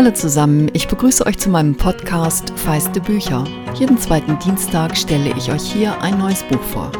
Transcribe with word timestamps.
Hallo 0.00 0.12
zusammen, 0.12 0.70
ich 0.72 0.88
begrüße 0.88 1.26
euch 1.26 1.36
zu 1.36 1.50
meinem 1.50 1.76
Podcast 1.76 2.54
Feiste 2.56 3.02
Bücher. 3.02 3.44
Jeden 3.74 3.98
zweiten 3.98 4.38
Dienstag 4.38 4.96
stelle 4.96 5.36
ich 5.36 5.52
euch 5.52 5.60
hier 5.70 6.00
ein 6.00 6.16
neues 6.16 6.42
Buch 6.44 6.62
vor. 6.62 6.90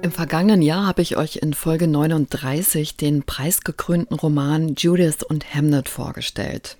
Im 0.00 0.12
vergangenen 0.12 0.62
Jahr 0.62 0.86
habe 0.86 1.02
ich 1.02 1.16
euch 1.16 1.38
in 1.38 1.54
Folge 1.54 1.88
39 1.88 2.96
den 2.96 3.24
preisgekrönten 3.24 4.16
Roman 4.16 4.76
Judith 4.76 5.24
und 5.28 5.56
Hamnet 5.56 5.88
vorgestellt. 5.88 6.76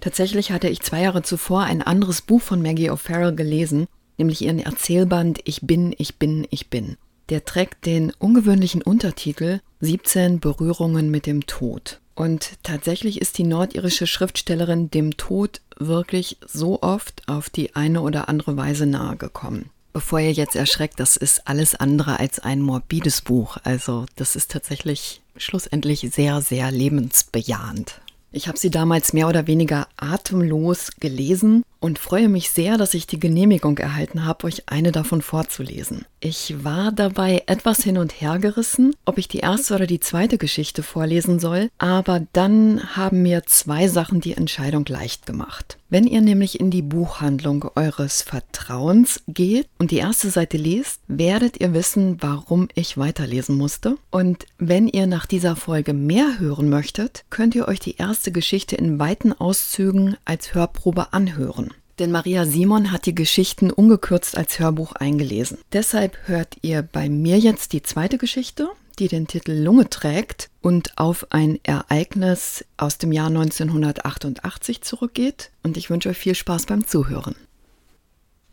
Tatsächlich 0.00 0.50
hatte 0.50 0.68
ich 0.68 0.80
zwei 0.80 1.02
Jahre 1.02 1.22
zuvor 1.22 1.62
ein 1.62 1.82
anderes 1.82 2.22
Buch 2.22 2.42
von 2.42 2.60
Maggie 2.60 2.90
O'Farrell 2.90 3.36
gelesen, 3.36 3.86
nämlich 4.18 4.42
ihren 4.42 4.58
Erzählband 4.58 5.38
Ich 5.44 5.60
bin, 5.62 5.94
ich 5.96 6.16
bin, 6.16 6.44
ich 6.50 6.70
bin. 6.70 6.96
Der 7.28 7.44
trägt 7.44 7.86
den 7.86 8.12
ungewöhnlichen 8.18 8.82
Untertitel 8.82 9.60
17 9.78 10.40
Berührungen 10.40 11.08
mit 11.12 11.26
dem 11.26 11.46
Tod. 11.46 12.00
Und 12.20 12.58
tatsächlich 12.62 13.18
ist 13.18 13.38
die 13.38 13.44
nordirische 13.44 14.06
Schriftstellerin 14.06 14.90
dem 14.90 15.16
Tod 15.16 15.62
wirklich 15.78 16.36
so 16.46 16.82
oft 16.82 17.22
auf 17.26 17.48
die 17.48 17.74
eine 17.74 18.02
oder 18.02 18.28
andere 18.28 18.58
Weise 18.58 18.84
nahe 18.84 19.16
gekommen. 19.16 19.70
Bevor 19.94 20.20
ihr 20.20 20.32
jetzt 20.32 20.54
erschreckt, 20.54 21.00
das 21.00 21.16
ist 21.16 21.48
alles 21.48 21.74
andere 21.76 22.20
als 22.20 22.38
ein 22.38 22.60
morbides 22.60 23.22
Buch. 23.22 23.56
Also 23.64 24.04
das 24.16 24.36
ist 24.36 24.50
tatsächlich 24.50 25.22
schlussendlich 25.38 26.10
sehr, 26.12 26.42
sehr 26.42 26.70
lebensbejahend. 26.70 28.02
Ich 28.32 28.48
habe 28.48 28.58
sie 28.58 28.70
damals 28.70 29.14
mehr 29.14 29.26
oder 29.26 29.46
weniger 29.46 29.88
atemlos 29.96 30.90
gelesen 31.00 31.64
und 31.80 31.98
freue 31.98 32.28
mich 32.28 32.50
sehr, 32.50 32.76
dass 32.76 32.92
ich 32.92 33.06
die 33.06 33.18
Genehmigung 33.18 33.78
erhalten 33.78 34.26
habe, 34.26 34.46
euch 34.46 34.68
eine 34.68 34.92
davon 34.92 35.22
vorzulesen. 35.22 36.04
Ich 36.22 36.62
war 36.62 36.92
dabei 36.92 37.44
etwas 37.46 37.82
hin 37.82 37.96
und 37.96 38.20
her 38.20 38.38
gerissen, 38.38 38.94
ob 39.06 39.16
ich 39.16 39.26
die 39.26 39.38
erste 39.38 39.74
oder 39.74 39.86
die 39.86 40.00
zweite 40.00 40.36
Geschichte 40.36 40.82
vorlesen 40.82 41.40
soll, 41.40 41.70
aber 41.78 42.26
dann 42.34 42.94
haben 42.94 43.22
mir 43.22 43.44
zwei 43.46 43.88
Sachen 43.88 44.20
die 44.20 44.34
Entscheidung 44.34 44.84
leicht 44.86 45.24
gemacht. 45.24 45.78
Wenn 45.88 46.06
ihr 46.06 46.20
nämlich 46.20 46.60
in 46.60 46.70
die 46.70 46.82
Buchhandlung 46.82 47.70
eures 47.74 48.20
Vertrauens 48.20 49.22
geht 49.28 49.66
und 49.78 49.92
die 49.92 49.96
erste 49.96 50.28
Seite 50.28 50.58
liest, 50.58 51.00
werdet 51.08 51.58
ihr 51.58 51.72
wissen, 51.72 52.18
warum 52.20 52.68
ich 52.74 52.98
weiterlesen 52.98 53.56
musste. 53.56 53.96
Und 54.10 54.44
wenn 54.58 54.88
ihr 54.88 55.06
nach 55.06 55.24
dieser 55.24 55.56
Folge 55.56 55.94
mehr 55.94 56.38
hören 56.38 56.68
möchtet, 56.68 57.24
könnt 57.30 57.54
ihr 57.54 57.66
euch 57.66 57.80
die 57.80 57.96
erste 57.96 58.30
Geschichte 58.30 58.76
in 58.76 58.98
weiten 58.98 59.32
Auszügen 59.32 60.18
als 60.26 60.52
Hörprobe 60.52 61.14
anhören. 61.14 61.70
Denn 62.00 62.12
Maria 62.12 62.46
Simon 62.46 62.92
hat 62.92 63.04
die 63.04 63.14
Geschichten 63.14 63.70
ungekürzt 63.70 64.34
als 64.34 64.58
Hörbuch 64.58 64.92
eingelesen. 64.92 65.58
Deshalb 65.74 66.16
hört 66.24 66.56
ihr 66.62 66.80
bei 66.80 67.10
mir 67.10 67.38
jetzt 67.38 67.74
die 67.74 67.82
zweite 67.82 68.16
Geschichte, 68.16 68.70
die 68.98 69.08
den 69.08 69.26
Titel 69.26 69.52
Lunge 69.52 69.90
trägt 69.90 70.48
und 70.62 70.96
auf 70.96 71.26
ein 71.28 71.58
Ereignis 71.62 72.64
aus 72.78 72.96
dem 72.96 73.12
Jahr 73.12 73.26
1988 73.26 74.80
zurückgeht. 74.80 75.50
Und 75.62 75.76
ich 75.76 75.90
wünsche 75.90 76.08
euch 76.08 76.16
viel 76.16 76.34
Spaß 76.34 76.64
beim 76.64 76.86
Zuhören. 76.86 77.34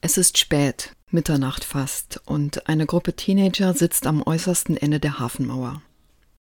Es 0.02 0.18
ist 0.18 0.38
spät, 0.38 0.92
Mitternacht 1.10 1.64
fast, 1.64 2.20
und 2.26 2.68
eine 2.68 2.86
Gruppe 2.86 3.16
Teenager 3.16 3.74
sitzt 3.74 4.08
am 4.08 4.22
äußersten 4.22 4.76
Ende 4.76 5.00
der 5.00 5.20
Hafenmauer. 5.20 5.82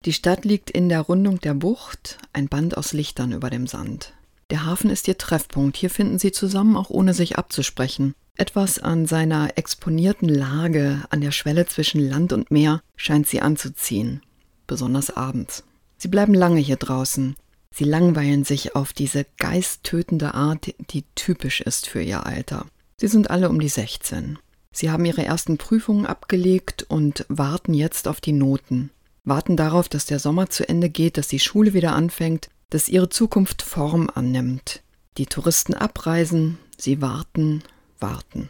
Die 0.04 0.14
Stadt 0.14 0.44
liegt 0.44 0.70
in 0.70 0.90
der 0.90 1.00
Rundung 1.00 1.40
der 1.40 1.54
Bucht, 1.54 2.18
ein 2.34 2.50
Band 2.50 2.76
aus 2.76 2.92
Lichtern 2.92 3.32
über 3.32 3.50
dem 3.50 3.66
Sand. 3.66 4.12
Der 4.50 4.66
Hafen 4.66 4.90
ist 4.90 5.08
ihr 5.08 5.18
Treffpunkt. 5.18 5.76
Hier 5.76 5.90
finden 5.90 6.20
sie 6.20 6.32
zusammen, 6.32 6.78
auch 6.78 6.90
ohne 6.90 7.14
sich 7.14 7.38
abzusprechen. 7.38 8.16
Etwas 8.36 8.80
an 8.80 9.06
seiner 9.06 9.58
exponierten 9.58 10.30
Lage 10.30 11.04
an 11.10 11.22
der 11.22 11.32
Schwelle 11.32 11.66
zwischen 11.66 12.00
Land 12.00 12.32
und 12.32 12.52
Meer 12.52 12.82
scheint 12.96 13.28
sie 13.28 13.42
anzuziehen, 13.42 14.22
besonders 14.68 15.10
abends. 15.10 15.64
Sie 15.98 16.08
bleiben 16.08 16.34
lange 16.34 16.60
hier 16.60 16.78
draußen. 16.78 17.36
Sie 17.72 17.84
langweilen 17.84 18.44
sich 18.44 18.76
auf 18.76 18.94
diese 18.94 19.26
geisttötende 19.38 20.34
Art, 20.34 20.74
die 20.92 21.04
typisch 21.16 21.62
ist 21.62 21.88
für 21.88 22.02
ihr 22.02 22.26
Alter. 22.26 22.66
Sie 22.98 23.08
sind 23.08 23.30
alle 23.30 23.50
um 23.50 23.60
die 23.60 23.70
16. 23.70 24.40
Sie 24.72 24.92
haben 24.92 25.06
ihre 25.06 25.26
ersten 25.26 25.58
Prüfungen 25.58 26.06
abgelegt 26.06 26.86
und 26.88 27.26
warten 27.28 27.74
jetzt 27.74 28.08
auf 28.08 28.22
die 28.22 28.34
Noten. 28.34 28.92
Warten 29.26 29.58
darauf, 29.58 29.90
dass 29.90 30.06
der 30.06 30.20
Sommer 30.20 30.50
zu 30.50 30.70
Ende 30.70 30.90
geht, 30.90 31.18
dass 31.18 31.28
die 31.28 31.40
Schule 31.40 31.74
wieder 31.74 31.94
anfängt, 31.94 32.50
dass 32.70 32.90
ihre 32.90 33.10
Zukunft 33.10 33.62
Form 33.62 34.10
annimmt. 34.14 34.82
Die 35.18 35.26
Touristen 35.26 35.74
abreisen, 35.74 36.58
sie 36.78 37.02
warten, 37.02 37.64
warten. 38.00 38.50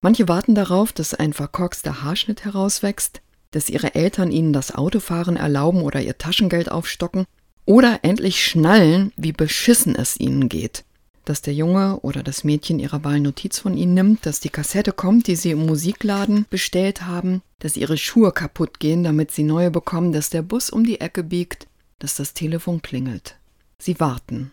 Manche 0.00 0.28
warten 0.28 0.54
darauf, 0.54 0.92
dass 0.92 1.14
ein 1.14 1.32
verkorkster 1.32 2.02
Haarschnitt 2.02 2.44
herauswächst, 2.44 3.20
dass 3.50 3.68
ihre 3.68 3.94
Eltern 3.94 4.30
ihnen 4.30 4.52
das 4.52 4.74
Autofahren 4.74 5.36
erlauben 5.36 5.82
oder 5.82 6.00
ihr 6.00 6.16
Taschengeld 6.16 6.70
aufstocken 6.70 7.24
oder 7.64 8.00
endlich 8.02 8.44
schnallen, 8.44 9.12
wie 9.16 9.32
beschissen 9.32 9.96
es 9.96 10.18
ihnen 10.18 10.48
geht. 10.48 10.84
Dass 11.24 11.42
der 11.42 11.54
Junge 11.54 11.98
oder 12.00 12.22
das 12.22 12.44
Mädchen 12.44 12.78
ihrer 12.78 13.02
Wahl 13.02 13.18
Notiz 13.18 13.58
von 13.58 13.76
ihnen 13.76 13.94
nimmt, 13.94 14.26
dass 14.26 14.38
die 14.38 14.48
Kassette 14.48 14.92
kommt, 14.92 15.26
die 15.26 15.34
sie 15.34 15.50
im 15.50 15.66
Musikladen 15.66 16.46
bestellt 16.50 17.02
haben, 17.02 17.42
dass 17.58 17.76
ihre 17.76 17.96
Schuhe 17.96 18.30
kaputt 18.30 18.78
gehen, 18.78 19.02
damit 19.02 19.32
sie 19.32 19.42
neue 19.42 19.72
bekommen, 19.72 20.12
dass 20.12 20.30
der 20.30 20.42
Bus 20.42 20.70
um 20.70 20.84
die 20.84 21.00
Ecke 21.00 21.24
biegt, 21.24 21.66
dass 21.98 22.14
das 22.14 22.32
Telefon 22.32 22.80
klingelt. 22.80 23.36
Sie 23.78 24.00
warten. 24.00 24.50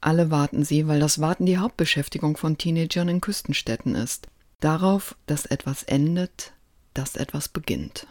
Alle 0.00 0.30
warten 0.30 0.64
sie, 0.64 0.86
weil 0.88 1.00
das 1.00 1.20
Warten 1.20 1.44
die 1.44 1.58
Hauptbeschäftigung 1.58 2.36
von 2.36 2.56
Teenagern 2.56 3.08
in 3.08 3.20
Küstenstädten 3.20 3.94
ist. 3.94 4.28
Darauf, 4.60 5.16
dass 5.26 5.46
etwas 5.46 5.82
endet, 5.82 6.52
dass 6.94 7.16
etwas 7.16 7.48
beginnt. 7.48 8.06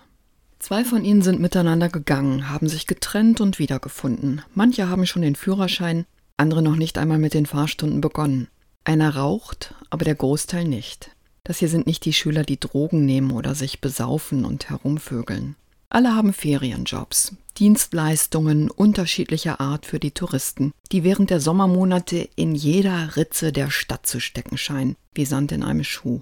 Zwei 0.60 0.84
von 0.84 1.06
ihnen 1.06 1.22
sind 1.22 1.40
miteinander 1.40 1.90
gegangen, 1.90 2.50
haben 2.50 2.68
sich 2.68 2.86
getrennt 2.86 3.40
und 3.42 3.60
wiedergefunden. 3.60 4.42
Manche 4.54 4.90
haben 4.90 5.06
schon 5.06 5.22
den 5.22 5.36
Führerschein, 5.36 6.06
andere 6.38 6.62
noch 6.62 6.76
nicht 6.76 6.98
einmal 6.98 7.18
mit 7.18 7.34
den 7.34 7.46
Fahrstunden 7.46 8.02
begonnen. 8.02 8.48
Einer 8.84 9.16
raucht, 9.16 9.74
aber 9.90 10.06
der 10.06 10.16
Großteil 10.16 10.66
nicht. 10.66 11.12
Das 11.44 11.60
hier 11.60 11.70
sind 11.70 11.88
nicht 11.88 12.06
die 12.06 12.14
Schüler, 12.14 12.44
die 12.44 12.60
Drogen 12.60 13.06
nehmen 13.06 13.32
oder 13.32 13.56
sich 13.56 13.82
besaufen 13.82 14.46
und 14.46 14.70
herumvögeln. 14.70 15.56
Alle 15.92 16.16
haben 16.16 16.34
Ferienjobs, 16.34 17.36
Dienstleistungen 17.58 18.70
unterschiedlicher 18.70 19.60
Art 19.60 19.88
für 19.88 20.00
die 20.00 20.12
Touristen, 20.12 20.72
die 20.92 21.04
während 21.04 21.32
der 21.32 21.40
Sommermonate 21.40 22.30
in 22.36 22.54
jeder 22.54 23.16
Ritze 23.16 23.52
der 23.52 23.72
Stadt 23.72 24.06
zu 24.06 24.20
stecken 24.20 24.58
scheinen, 24.58 24.96
wie 25.16 25.26
Sand 25.26 25.52
in 25.52 25.64
einem 25.64 25.84
Schuh. 25.84 26.22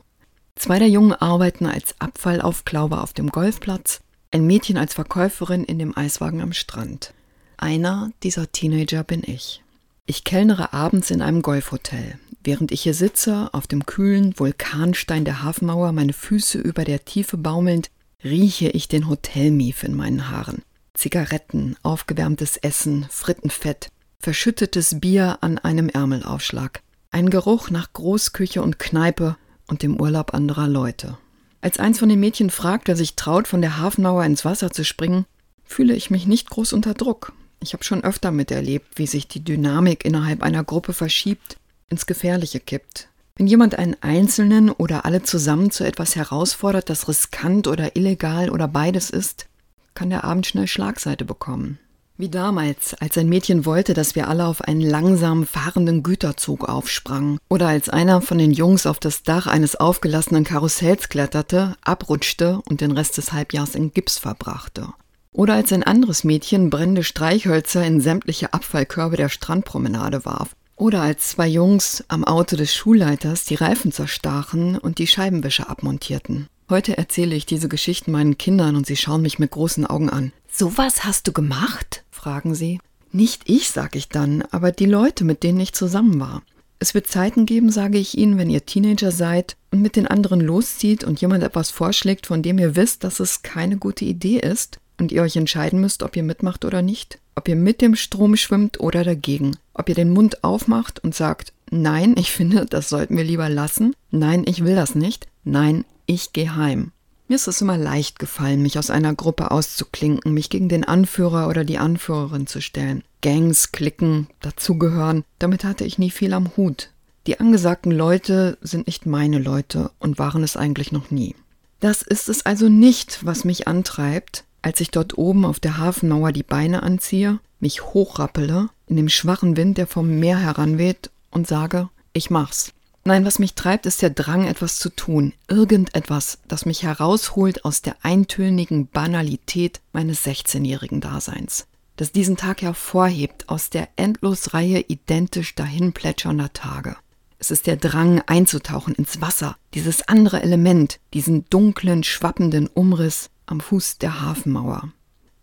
Zwei 0.56 0.80
der 0.80 0.88
Jungen 0.88 1.12
arbeiten 1.12 1.66
als 1.66 2.00
Abfallaufklauber 2.00 3.04
auf 3.04 3.12
dem 3.12 3.30
Golfplatz, 3.30 4.00
ein 4.32 4.48
Mädchen 4.48 4.78
als 4.78 4.94
Verkäuferin 4.94 5.66
in 5.66 5.80
dem 5.80 5.98
Eiswagen 5.98 6.42
am 6.42 6.54
Strand. 6.54 7.14
Einer 7.58 8.12
dieser 8.24 8.50
Teenager 8.52 9.04
bin 9.04 9.22
ich. 9.26 9.64
Ich 10.06 10.24
kellnere 10.24 10.72
abends 10.72 11.12
in 11.12 11.22
einem 11.22 11.42
Golfhotel. 11.42 12.18
Während 12.42 12.72
ich 12.72 12.84
hier 12.84 12.94
sitze, 12.94 13.50
auf 13.52 13.68
dem 13.68 13.86
kühlen 13.86 14.34
Vulkanstein 14.40 15.26
der 15.26 15.44
Hafenmauer, 15.44 15.92
meine 15.92 16.14
Füße 16.14 16.58
über 16.58 16.86
der 16.86 17.04
Tiefe 17.04 17.36
baumelnd, 17.36 17.90
rieche 18.24 18.70
ich 18.70 18.88
den 18.88 19.08
Hotelmief 19.08 19.84
in 19.84 19.96
meinen 19.96 20.30
Haaren. 20.30 20.64
Zigaretten, 20.94 21.76
aufgewärmtes 21.84 22.58
Essen, 22.58 23.06
Frittenfett, 23.10 23.90
verschüttetes 24.20 25.00
Bier 25.00 25.38
an 25.42 25.58
einem 25.60 25.90
Ärmelaufschlag. 25.90 26.82
Ein 27.12 27.30
Geruch 27.30 27.70
nach 27.70 27.94
Großküche 27.94 28.62
und 28.62 28.80
Kneipe 28.80 29.38
und 29.68 29.84
dem 29.84 30.00
Urlaub 30.00 30.34
anderer 30.34 30.68
Leute. 30.68 31.18
Als 31.62 31.80
eins 31.80 32.00
von 32.00 32.10
den 32.10 32.20
Mädchen 32.20 32.50
fragt, 32.50 32.88
wer 32.88 32.96
sich 32.96 33.16
traut, 33.16 33.48
von 33.48 33.62
der 33.62 33.78
Hafenmauer 33.78 34.24
ins 34.24 34.46
Wasser 34.46 34.72
zu 34.72 34.84
springen, 34.84 35.26
fühle 35.64 35.96
ich 35.96 36.10
mich 36.10 36.26
nicht 36.26 36.50
groß 36.50 36.74
unter 36.74 36.94
Druck. 36.94 37.34
Ich 37.62 37.74
habe 37.74 37.84
schon 37.84 38.04
öfter 38.04 38.32
miterlebt, 38.32 38.88
wie 38.98 39.08
sich 39.08 39.28
die 39.28 39.44
Dynamik 39.44 40.06
innerhalb 40.06 40.44
einer 40.44 40.64
Gruppe 40.64 40.94
verschiebt, 40.94 41.58
ins 41.90 42.06
Gefährliche 42.06 42.60
kippt. 42.60 43.10
Wenn 43.38 43.46
jemand 43.46 43.78
einen 43.78 43.96
Einzelnen 44.02 44.72
oder 44.72 45.06
alle 45.06 45.22
zusammen 45.22 45.70
zu 45.70 45.84
etwas 45.84 46.16
herausfordert, 46.16 46.90
das 46.90 47.08
riskant 47.08 47.68
oder 47.68 47.96
illegal 47.96 48.50
oder 48.50 48.68
beides 48.68 49.12
ist, 49.12 49.46
kann 49.94 50.09
der 50.09 50.24
Abend 50.24 50.48
schnell 50.48 50.68
Schlagseite 50.68 51.24
bekommen. 51.24 51.78
Wie 52.18 52.30
damals, 52.30 52.95
als 52.95 53.16
ein 53.16 53.30
Mädchen 53.30 53.63
wollte, 53.63 53.94
dass 53.94 54.16
wir 54.16 54.28
alle 54.28 54.48
auf 54.48 54.62
einen 54.62 54.81
langsam 54.81 55.45
fahrenden 55.45 56.01
Güterzug 56.01 56.68
aufsprangen, 56.68 57.38
oder 57.48 57.68
als 57.68 57.89
einer 57.89 58.22
von 58.22 58.39
den 58.39 58.51
Jungs 58.51 58.88
auf 58.88 58.98
das 58.98 59.22
Dach 59.22 59.45
eines 59.45 59.75
aufgelassenen 59.75 60.44
Karussells 60.44 61.10
kletterte, 61.10 61.75
abrutschte 61.84 62.60
und 62.68 62.81
den 62.81 62.92
Rest 62.92 63.18
des 63.18 63.34
Halbjahrs 63.34 63.75
in 63.75 63.94
Gips 63.94 64.18
verbrachte. 64.18 64.88
Oder 65.31 65.54
als 65.54 65.72
ein 65.72 65.84
anderes 65.84 66.24
Mädchen 66.24 66.72
brennende 66.72 67.04
Streichhölzer 67.04 67.86
in 67.86 68.01
sämtliche 68.01 68.51
Abfallkörbe 68.51 69.16
der 69.16 69.30
Strandpromenade 69.30 70.25
warf 70.25 70.56
oder 70.77 71.01
als 71.01 71.29
zwei 71.29 71.47
Jungs 71.47 72.03
am 72.07 72.24
Auto 72.24 72.56
des 72.56 72.74
Schulleiters 72.74 73.44
die 73.44 73.56
Reifen 73.56 73.91
zerstachen 73.91 74.77
und 74.77 75.00
die 75.00 75.07
Scheibenwischer 75.07 75.69
abmontierten. 75.69 76.47
Heute 76.69 76.97
erzähle 76.97 77.35
ich 77.35 77.45
diese 77.45 77.68
Geschichten 77.68 78.12
meinen 78.12 78.38
Kindern 78.38 78.75
und 78.75 78.85
sie 78.85 78.95
schauen 78.95 79.21
mich 79.21 79.39
mit 79.39 79.51
großen 79.51 79.85
Augen 79.85 80.09
an. 80.09 80.31
Sowas 80.50 81.03
hast 81.03 81.27
du 81.27 81.33
gemacht? 81.33 82.03
fragen 82.12 82.56
sie. 82.56 82.79
Nicht 83.12 83.44
ich, 83.45 83.69
sag 83.69 83.95
ich 83.95 84.09
dann, 84.09 84.44
aber 84.51 84.71
die 84.71 84.85
Leute, 84.85 85.24
mit 85.24 85.44
denen 85.44 85.59
ich 85.59 85.74
zusammen 85.74 86.19
war. 86.19 86.44
Es 86.79 86.94
wird 86.94 87.07
Zeiten 87.07 87.45
geben, 87.45 87.71
sage 87.71 87.97
ich 87.97 88.18
Ihnen, 88.18 88.38
wenn 88.38 88.51
ihr 88.51 88.65
Teenager 88.65 89.12
seid 89.12 89.56
und 89.71 89.81
mit 89.81 89.95
den 89.95 90.07
anderen 90.07 90.41
loszieht 90.41 91.03
und 91.03 91.19
jemand 91.21 91.44
etwas 91.44 91.71
vorschlägt, 91.71 92.27
von 92.27 92.44
dem 92.44 92.59
ihr 92.59 92.75
wisst, 92.75 93.03
dass 93.03 93.19
es 93.19 93.41
keine 93.41 93.77
gute 93.77 94.06
Idee 94.06 94.38
ist 94.38 94.79
und 95.00 95.12
ihr 95.12 95.22
euch 95.22 95.36
entscheiden 95.36 95.80
müsst, 95.80 96.04
ob 96.04 96.16
ihr 96.16 96.24
mitmacht 96.24 96.66
oder 96.66 96.82
nicht. 96.82 97.20
Ob 97.36 97.48
ihr 97.48 97.56
mit 97.56 97.82
dem 97.82 97.96
Strom 97.96 98.36
schwimmt 98.36 98.80
oder 98.80 99.04
dagegen. 99.04 99.58
Ob 99.74 99.90
ihr 99.90 99.96
den 99.96 100.10
Mund 100.10 100.44
aufmacht 100.44 101.04
und 101.04 101.14
sagt, 101.14 101.54
nein, 101.70 102.16
ich 102.18 102.32
finde, 102.32 102.66
das 102.66 102.90
sollten 102.90 103.18
wir 103.18 103.24
lieber 103.24 103.50
lassen. 103.50 103.96
Nein, 104.12 104.44
ich 104.48 104.64
will 104.64 104.76
das 104.76 104.96
nicht. 104.96 105.28
Nein, 105.44 105.86
ich 106.06 106.34
gehe 106.34 106.56
heim. 106.56 106.92
Mir 107.28 107.36
ist 107.36 107.48
es 107.48 107.62
immer 107.62 107.78
leicht 107.78 108.20
gefallen, 108.20 108.62
mich 108.62 108.80
aus 108.80 108.90
einer 108.90 109.14
Gruppe 109.14 109.52
auszuklinken, 109.52 110.34
mich 110.34 110.50
gegen 110.50 110.70
den 110.70 110.86
Anführer 110.86 111.50
oder 111.50 111.66
die 111.66 111.78
Anführerin 111.78 112.48
zu 112.48 112.62
stellen. 112.62 113.04
Gangs, 113.22 113.74
Klicken, 113.74 114.28
dazugehören, 114.40 115.26
damit 115.38 115.66
hatte 115.66 115.84
ich 115.84 116.00
nie 116.00 116.10
viel 116.10 116.34
am 116.34 116.56
Hut. 116.56 116.90
Die 117.28 117.42
angesagten 117.42 117.92
Leute 117.92 118.58
sind 118.62 118.88
nicht 118.88 119.06
meine 119.06 119.40
Leute 119.40 119.92
und 120.00 120.18
waren 120.18 120.44
es 120.44 120.56
eigentlich 120.56 120.94
noch 120.94 121.12
nie. 121.12 121.36
Das 121.82 122.02
ist 122.02 122.30
es 122.30 122.46
also 122.46 122.70
nicht, 122.70 123.26
was 123.26 123.44
mich 123.44 123.68
antreibt, 123.68 124.46
als 124.68 124.81
ich 124.81 124.92
dort 124.92 125.18
oben 125.18 125.46
auf 125.46 125.62
der 125.62 125.78
Hafenmauer 125.78 126.34
die 126.34 126.44
Beine 126.44 126.84
anziehe, 126.84 127.40
mich 127.62 127.86
hochrappele, 127.86 128.68
in 128.88 128.98
dem 128.98 129.08
schwachen 129.08 129.56
Wind, 129.56 129.78
der 129.78 129.88
vom 129.88 130.19
Meer 130.19 130.40
heranweht, 130.40 131.10
und 131.31 131.48
sage, 131.48 131.88
ich 132.12 132.30
mach's. 132.30 132.74
Nein, 133.06 133.24
was 133.24 133.40
mich 133.40 133.54
treibt, 133.54 133.86
ist 133.86 134.02
der 134.02 134.10
Drang, 134.10 134.46
etwas 134.46 134.78
zu 134.78 134.90
tun, 134.90 135.31
irgendetwas, 135.48 136.40
das 136.50 136.66
mich 136.66 136.84
herausholt 136.84 137.64
aus 137.64 137.81
der 137.81 137.96
eintönigen 138.02 138.88
Banalität 138.88 139.80
meines 139.94 140.25
16-jährigen 140.25 141.00
Daseins, 141.00 141.68
das 141.96 142.12
diesen 142.12 142.36
Tag 142.36 142.62
hervorhebt 142.62 143.48
aus 143.48 143.70
der 143.70 143.88
Endlosreihe 143.96 144.81
identisch 144.90 145.56
dahinplätschernder 145.56 146.52
Tage. 146.52 146.98
Es 147.40 147.52
ist 147.52 147.68
der 147.68 147.78
Drang, 147.78 148.22
einzutauchen 148.28 148.96
ins 148.96 149.22
Wasser, 149.22 149.56
dieses 149.74 150.10
andere 150.10 150.44
Element, 150.44 151.00
diesen 151.13 151.46
dunklen, 151.50 152.04
schwappenden 152.04 152.68
Umriss 152.68 153.30
am 153.48 153.60
Fuß 153.60 153.98
der 153.98 154.22
Hafenmauer. 154.22 154.94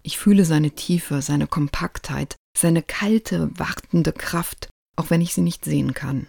Ich 0.02 0.18
fühle 0.18 0.44
seine 0.44 0.70
Tiefe, 0.70 1.20
seine 1.20 1.48
Kompaktheit, 1.48 2.36
seine 2.56 2.82
kalte, 2.82 3.50
wartende 3.58 4.12
Kraft, 4.12 4.68
auch 4.96 5.10
wenn 5.10 5.20
ich 5.20 5.34
sie 5.34 5.40
nicht 5.40 5.64
sehen 5.64 5.92
kann. 5.94 6.28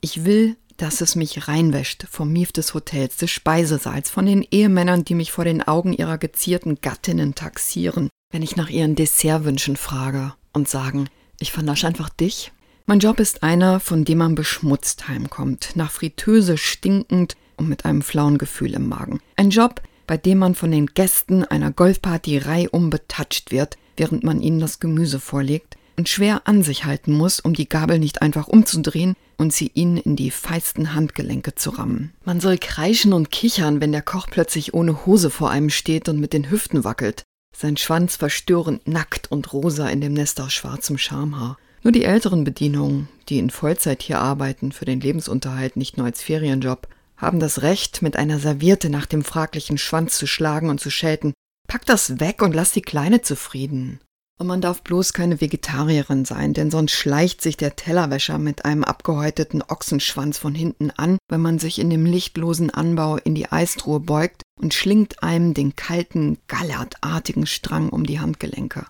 Ich 0.00 0.24
will 0.24 0.56
dass 0.78 1.00
es 1.00 1.16
mich 1.16 1.48
reinwäscht 1.48 2.06
vom 2.08 2.32
Mief 2.32 2.52
des 2.52 2.72
Hotels, 2.72 3.16
des 3.16 3.30
Speisesaals, 3.30 4.10
von 4.10 4.24
den 4.24 4.46
Ehemännern, 4.48 5.04
die 5.04 5.14
mich 5.14 5.32
vor 5.32 5.44
den 5.44 5.60
Augen 5.60 5.92
ihrer 5.92 6.18
gezierten 6.18 6.80
Gattinnen 6.80 7.34
taxieren, 7.34 8.08
wenn 8.32 8.42
ich 8.42 8.56
nach 8.56 8.70
ihren 8.70 8.94
Dessertwünschen 8.94 9.76
frage 9.76 10.32
und 10.52 10.68
sagen, 10.68 11.10
ich 11.40 11.52
vernasche 11.52 11.86
einfach 11.86 12.08
dich. 12.08 12.52
Mein 12.86 13.00
Job 13.00 13.20
ist 13.20 13.42
einer, 13.42 13.80
von 13.80 14.04
dem 14.04 14.18
man 14.18 14.34
beschmutzt 14.34 15.08
heimkommt, 15.08 15.72
nach 15.74 15.90
Fritteuse 15.90 16.56
stinkend 16.56 17.36
und 17.56 17.68
mit 17.68 17.84
einem 17.84 18.02
flauen 18.02 18.38
Gefühl 18.38 18.74
im 18.74 18.88
Magen. 18.88 19.20
Ein 19.36 19.50
Job, 19.50 19.82
bei 20.08 20.16
dem 20.16 20.38
man 20.38 20.56
von 20.56 20.72
den 20.72 20.86
Gästen 20.86 21.44
einer 21.44 21.70
Golfparty 21.70 22.38
reihum 22.38 22.90
betatscht 22.90 23.52
wird, 23.52 23.76
während 23.96 24.24
man 24.24 24.40
ihnen 24.40 24.58
das 24.58 24.80
Gemüse 24.80 25.20
vorlegt 25.20 25.76
und 25.96 26.08
schwer 26.08 26.42
an 26.46 26.62
sich 26.62 26.84
halten 26.84 27.12
muss, 27.12 27.40
um 27.40 27.52
die 27.52 27.68
Gabel 27.68 27.98
nicht 27.98 28.22
einfach 28.22 28.48
umzudrehen 28.48 29.14
und 29.36 29.52
sie 29.52 29.70
ihnen 29.74 29.98
in 29.98 30.16
die 30.16 30.30
feisten 30.30 30.94
Handgelenke 30.94 31.54
zu 31.54 31.70
rammen. 31.70 32.14
Man 32.24 32.40
soll 32.40 32.56
kreischen 32.56 33.12
und 33.12 33.30
kichern, 33.30 33.80
wenn 33.80 33.92
der 33.92 34.02
Koch 34.02 34.26
plötzlich 34.30 34.72
ohne 34.74 35.04
Hose 35.04 35.28
vor 35.28 35.50
einem 35.50 35.70
steht 35.70 36.08
und 36.08 36.18
mit 36.18 36.32
den 36.32 36.50
Hüften 36.50 36.84
wackelt, 36.84 37.24
sein 37.54 37.76
Schwanz 37.76 38.16
verstörend 38.16 38.88
nackt 38.88 39.30
und 39.30 39.52
rosa 39.52 39.88
in 39.88 40.00
dem 40.00 40.14
Nest 40.14 40.40
aus 40.40 40.52
schwarzem 40.52 40.96
Schamhaar. 40.96 41.58
Nur 41.82 41.92
die 41.92 42.04
älteren 42.04 42.44
Bedienungen, 42.44 43.08
die 43.28 43.38
in 43.38 43.50
Vollzeit 43.50 44.02
hier 44.02 44.20
arbeiten, 44.20 44.72
für 44.72 44.84
den 44.84 45.00
Lebensunterhalt 45.00 45.76
nicht 45.76 45.96
nur 45.96 46.06
als 46.06 46.22
Ferienjob, 46.22 46.88
haben 47.18 47.40
das 47.40 47.62
Recht, 47.62 48.00
mit 48.00 48.16
einer 48.16 48.38
Serviette 48.38 48.88
nach 48.88 49.06
dem 49.06 49.24
fraglichen 49.24 49.76
Schwanz 49.76 50.16
zu 50.16 50.26
schlagen 50.26 50.70
und 50.70 50.80
zu 50.80 50.90
schelten. 50.90 51.34
Pack 51.66 51.84
das 51.84 52.20
weg 52.20 52.40
und 52.40 52.54
lass 52.54 52.72
die 52.72 52.82
Kleine 52.82 53.20
zufrieden. 53.20 54.00
Und 54.40 54.46
man 54.46 54.60
darf 54.60 54.82
bloß 54.82 55.12
keine 55.12 55.40
Vegetarierin 55.40 56.24
sein, 56.24 56.54
denn 56.54 56.70
sonst 56.70 56.92
schleicht 56.92 57.42
sich 57.42 57.56
der 57.56 57.74
Tellerwäscher 57.74 58.38
mit 58.38 58.64
einem 58.64 58.84
abgehäuteten 58.84 59.64
Ochsenschwanz 59.66 60.38
von 60.38 60.54
hinten 60.54 60.92
an, 60.92 61.18
wenn 61.28 61.40
man 61.40 61.58
sich 61.58 61.80
in 61.80 61.90
dem 61.90 62.06
lichtlosen 62.06 62.70
Anbau 62.70 63.16
in 63.16 63.34
die 63.34 63.50
Eistruhe 63.50 63.98
beugt 63.98 64.42
und 64.60 64.74
schlingt 64.74 65.24
einem 65.24 65.54
den 65.54 65.74
kalten, 65.74 66.38
gallertartigen 66.46 67.46
Strang 67.46 67.88
um 67.88 68.06
die 68.06 68.20
Handgelenke. 68.20 68.86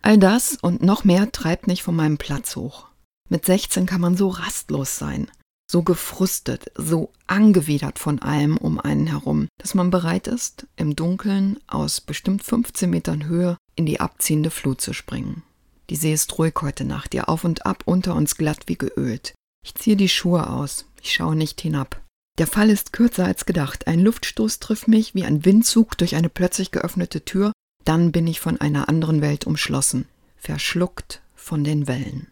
All 0.00 0.16
das 0.16 0.58
und 0.62 0.82
noch 0.82 1.02
mehr 1.02 1.32
treibt 1.32 1.66
mich 1.66 1.82
von 1.82 1.96
meinem 1.96 2.18
Platz 2.18 2.54
hoch. 2.54 2.86
Mit 3.28 3.46
16 3.46 3.86
kann 3.86 4.00
man 4.00 4.16
so 4.16 4.28
rastlos 4.28 4.96
sein, 4.96 5.28
so 5.70 5.82
gefrustet, 5.82 6.70
so 6.74 7.10
angewidert 7.26 7.98
von 7.98 8.20
allem 8.20 8.56
um 8.56 8.78
einen 8.78 9.06
herum, 9.06 9.48
dass 9.58 9.74
man 9.74 9.90
bereit 9.90 10.26
ist, 10.26 10.66
im 10.76 10.94
Dunkeln 10.94 11.58
aus 11.66 12.00
bestimmt 12.00 12.42
15 12.42 12.88
Metern 12.90 13.26
Höhe 13.26 13.56
in 13.74 13.86
die 13.86 14.00
abziehende 14.00 14.50
Flut 14.50 14.80
zu 14.80 14.92
springen. 14.92 15.42
Die 15.90 15.96
See 15.96 16.12
ist 16.12 16.38
ruhig 16.38 16.54
heute 16.60 16.84
Nacht, 16.84 17.14
ihr 17.14 17.28
Auf 17.28 17.44
und 17.44 17.66
Ab 17.66 17.82
unter 17.86 18.14
uns 18.14 18.36
glatt 18.36 18.64
wie 18.66 18.78
geölt. 18.78 19.34
Ich 19.64 19.74
ziehe 19.74 19.96
die 19.96 20.08
Schuhe 20.08 20.48
aus, 20.48 20.86
ich 21.02 21.12
schaue 21.12 21.36
nicht 21.36 21.60
hinab. 21.60 22.00
Der 22.38 22.46
Fall 22.46 22.70
ist 22.70 22.92
kürzer 22.92 23.26
als 23.26 23.46
gedacht. 23.46 23.86
Ein 23.86 24.00
Luftstoß 24.00 24.58
trifft 24.58 24.88
mich 24.88 25.14
wie 25.14 25.24
ein 25.24 25.44
Windzug 25.44 25.96
durch 25.98 26.16
eine 26.16 26.28
plötzlich 26.28 26.70
geöffnete 26.72 27.24
Tür, 27.24 27.52
dann 27.84 28.12
bin 28.12 28.26
ich 28.26 28.40
von 28.40 28.60
einer 28.60 28.88
anderen 28.88 29.20
Welt 29.20 29.46
umschlossen, 29.46 30.06
verschluckt 30.36 31.22
von 31.34 31.64
den 31.64 31.86
Wellen. 31.86 32.28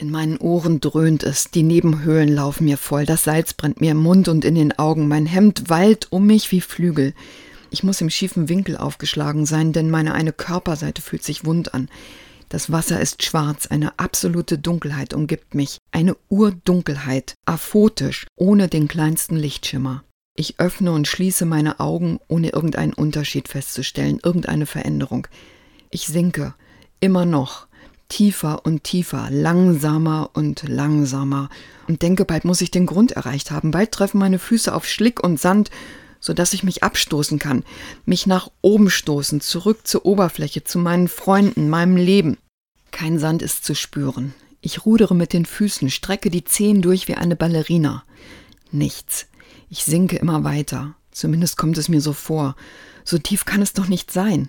In 0.00 0.12
meinen 0.12 0.38
Ohren 0.38 0.78
dröhnt 0.78 1.24
es, 1.24 1.50
die 1.50 1.64
Nebenhöhlen 1.64 2.28
laufen 2.28 2.66
mir 2.66 2.78
voll, 2.78 3.04
das 3.04 3.24
Salz 3.24 3.52
brennt 3.52 3.80
mir 3.80 3.90
im 3.90 3.96
Mund 3.96 4.28
und 4.28 4.44
in 4.44 4.54
den 4.54 4.78
Augen, 4.78 5.08
mein 5.08 5.26
Hemd 5.26 5.68
wallt 5.70 6.12
um 6.12 6.24
mich 6.24 6.52
wie 6.52 6.60
Flügel. 6.60 7.14
Ich 7.70 7.82
muss 7.82 8.00
im 8.00 8.08
schiefen 8.08 8.48
Winkel 8.48 8.76
aufgeschlagen 8.76 9.44
sein, 9.44 9.72
denn 9.72 9.90
meine 9.90 10.14
eine 10.14 10.32
Körperseite 10.32 11.02
fühlt 11.02 11.24
sich 11.24 11.44
wund 11.44 11.74
an. 11.74 11.88
Das 12.48 12.70
Wasser 12.70 13.00
ist 13.00 13.24
schwarz, 13.24 13.66
eine 13.66 13.98
absolute 13.98 14.56
Dunkelheit 14.56 15.14
umgibt 15.14 15.56
mich, 15.56 15.78
eine 15.90 16.16
Urdunkelheit, 16.28 17.34
aphotisch, 17.44 18.28
ohne 18.36 18.68
den 18.68 18.86
kleinsten 18.86 19.34
Lichtschimmer. 19.34 20.04
Ich 20.36 20.60
öffne 20.60 20.92
und 20.92 21.08
schließe 21.08 21.44
meine 21.44 21.80
Augen, 21.80 22.20
ohne 22.28 22.50
irgendeinen 22.50 22.94
Unterschied 22.94 23.48
festzustellen, 23.48 24.20
irgendeine 24.22 24.66
Veränderung. 24.66 25.26
Ich 25.90 26.06
sinke, 26.06 26.54
immer 27.00 27.26
noch, 27.26 27.67
tiefer 28.08 28.64
und 28.64 28.84
tiefer, 28.84 29.28
langsamer 29.30 30.30
und 30.34 30.68
langsamer, 30.68 31.48
und 31.86 32.02
denke, 32.02 32.24
bald 32.24 32.44
muss 32.44 32.60
ich 32.60 32.70
den 32.70 32.86
Grund 32.86 33.12
erreicht 33.12 33.50
haben, 33.50 33.70
bald 33.70 33.92
treffen 33.92 34.18
meine 34.18 34.38
Füße 34.38 34.74
auf 34.74 34.86
Schlick 34.86 35.22
und 35.22 35.40
Sand, 35.40 35.70
so 36.20 36.32
dass 36.32 36.52
ich 36.52 36.64
mich 36.64 36.82
abstoßen 36.82 37.38
kann, 37.38 37.64
mich 38.04 38.26
nach 38.26 38.50
oben 38.60 38.90
stoßen, 38.90 39.40
zurück 39.40 39.86
zur 39.86 40.04
Oberfläche, 40.04 40.64
zu 40.64 40.78
meinen 40.78 41.08
Freunden, 41.08 41.68
meinem 41.68 41.96
Leben. 41.96 42.38
Kein 42.90 43.18
Sand 43.18 43.42
ist 43.42 43.64
zu 43.64 43.74
spüren. 43.74 44.34
Ich 44.60 44.84
rudere 44.84 45.14
mit 45.14 45.32
den 45.32 45.46
Füßen, 45.46 45.88
strecke 45.90 46.30
die 46.30 46.44
Zehen 46.44 46.82
durch 46.82 47.06
wie 47.06 47.14
eine 47.14 47.36
Ballerina. 47.36 48.02
Nichts. 48.72 49.26
Ich 49.70 49.84
sinke 49.84 50.16
immer 50.16 50.44
weiter. 50.44 50.94
Zumindest 51.12 51.56
kommt 51.56 51.78
es 51.78 51.88
mir 51.88 52.00
so 52.00 52.12
vor. 52.12 52.56
So 53.04 53.18
tief 53.18 53.44
kann 53.44 53.62
es 53.62 53.72
doch 53.72 53.88
nicht 53.88 54.10
sein. 54.10 54.48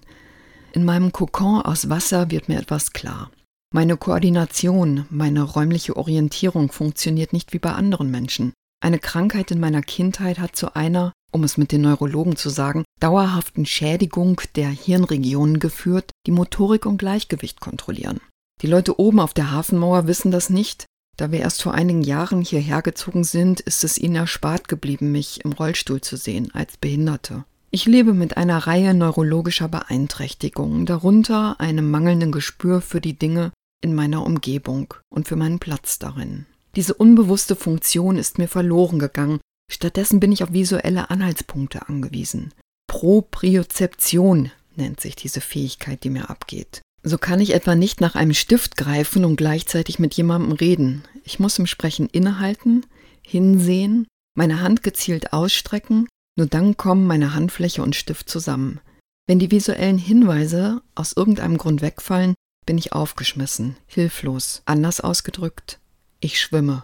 In 0.72 0.86
meinem 0.86 1.12
Kokon 1.12 1.62
aus 1.62 1.90
Wasser 1.90 2.32
wird 2.32 2.50
mir 2.50 2.60
etwas 2.60 2.94
klar. 2.94 3.32
Meine 3.72 3.98
Koordination, 3.98 5.06
meine 5.12 5.44
räumliche 5.44 5.96
Orientierung 5.96 6.72
funktioniert 6.72 7.34
nicht 7.34 7.54
wie 7.54 7.60
bei 7.60 7.72
anderen 7.72 8.10
Menschen. 8.10 8.52
Eine 8.82 8.98
Krankheit 8.98 9.52
in 9.52 9.60
meiner 9.60 9.84
Kindheit 9.84 10.40
hat 10.40 10.56
zu 10.56 10.76
einer, 10.76 11.14
um 11.32 11.44
es 11.44 11.56
mit 11.56 11.72
den 11.72 11.82
Neurologen 11.82 12.36
zu 12.36 12.50
sagen, 12.50 12.84
dauerhaften 13.00 13.68
Schädigung 13.68 14.42
der 14.56 14.70
Hirnregionen 14.70 15.60
geführt, 15.60 16.10
die 16.26 16.32
Motorik 16.32 16.88
und 16.88 16.98
Gleichgewicht 16.98 17.60
kontrollieren. 17.60 18.20
Die 18.64 18.68
Leute 18.68 19.00
oben 19.00 19.20
auf 19.20 19.36
der 19.36 19.52
Hafenmauer 19.52 20.08
wissen 20.08 20.32
das 20.32 20.50
nicht. 20.50 20.86
Da 21.18 21.32
wir 21.32 21.40
erst 21.40 21.62
vor 21.62 21.76
einigen 21.76 22.02
Jahren 22.02 22.42
hierher 22.42 22.82
gezogen 22.82 23.24
sind, 23.24 23.60
ist 23.60 23.84
es 23.84 24.00
ihnen 24.00 24.16
erspart 24.16 24.68
geblieben, 24.68 25.12
mich 25.12 25.46
im 25.46 25.52
Rollstuhl 25.52 26.02
zu 26.02 26.18
sehen, 26.18 26.50
als 26.56 26.78
Behinderte. 26.78 27.46
Ich 27.70 27.86
lebe 27.86 28.16
mit 28.16 28.36
einer 28.36 28.58
Reihe 28.58 28.96
neurologischer 28.96 29.68
Beeinträchtigungen, 29.68 30.88
darunter 30.88 31.60
einem 31.60 31.92
mangelnden 31.92 32.32
Gespür 32.32 32.82
für 32.82 33.00
die 33.00 33.14
Dinge 33.14 33.52
in 33.82 33.96
meiner 33.96 34.26
Umgebung 34.26 34.94
und 35.10 35.28
für 35.28 35.36
meinen 35.36 35.60
Platz 35.60 36.00
darin. 36.00 36.46
Diese 36.76 36.94
unbewusste 36.94 37.56
Funktion 37.56 38.18
ist 38.18 38.38
mir 38.38 38.48
verloren 38.48 39.00
gegangen 39.00 39.40
Stattdessen 39.72 40.20
bin 40.20 40.32
ich 40.32 40.44
auf 40.44 40.52
visuelle 40.52 41.10
Anhaltspunkte 41.10 41.88
angewiesen. 41.88 42.54
Propriozeption 42.88 44.52
nennt 44.76 45.00
sich 45.00 45.16
diese 45.16 45.42
Fähigkeit, 45.42 46.04
die 46.04 46.10
mir 46.10 46.30
abgeht. 46.30 46.82
So 47.04 47.18
kann 47.18 47.40
ich 47.40 47.54
etwa 47.54 47.76
nicht 47.76 48.02
nach 48.02 48.16
einem 48.16 48.34
Stift 48.34 48.76
greifen 48.76 49.24
und 49.24 49.36
gleichzeitig 49.36 50.00
mit 50.00 50.16
jemandem 50.16 50.52
reden. 50.54 51.04
Ich 51.24 51.40
muss 51.40 51.60
im 51.60 51.68
Sprechen 51.68 52.08
innehalten, 52.08 52.86
hinsehen, 53.22 54.08
meine 54.36 54.60
Hand 54.62 54.84
gezielt 54.84 55.34
ausstrecken, 55.34 56.08
nur 56.36 56.48
dann 56.48 56.76
kommen 56.76 57.06
meine 57.06 57.36
Handfläche 57.36 57.84
und 57.84 57.96
Stift 57.96 58.30
zusammen. 58.30 58.82
Wenn 59.28 59.40
die 59.40 59.52
visuellen 59.52 60.00
Hinweise 60.00 60.82
aus 60.96 61.14
irgendeinem 61.14 61.58
Grund 61.58 61.82
wegfallen, 61.82 62.34
bin 62.70 62.78
ich 62.78 62.94
aufgeschmissen, 62.94 63.78
hilflos, 63.88 64.62
anders 64.66 65.02
ausgedrückt, 65.02 65.80
ich 66.20 66.40
schwimme. 66.40 66.84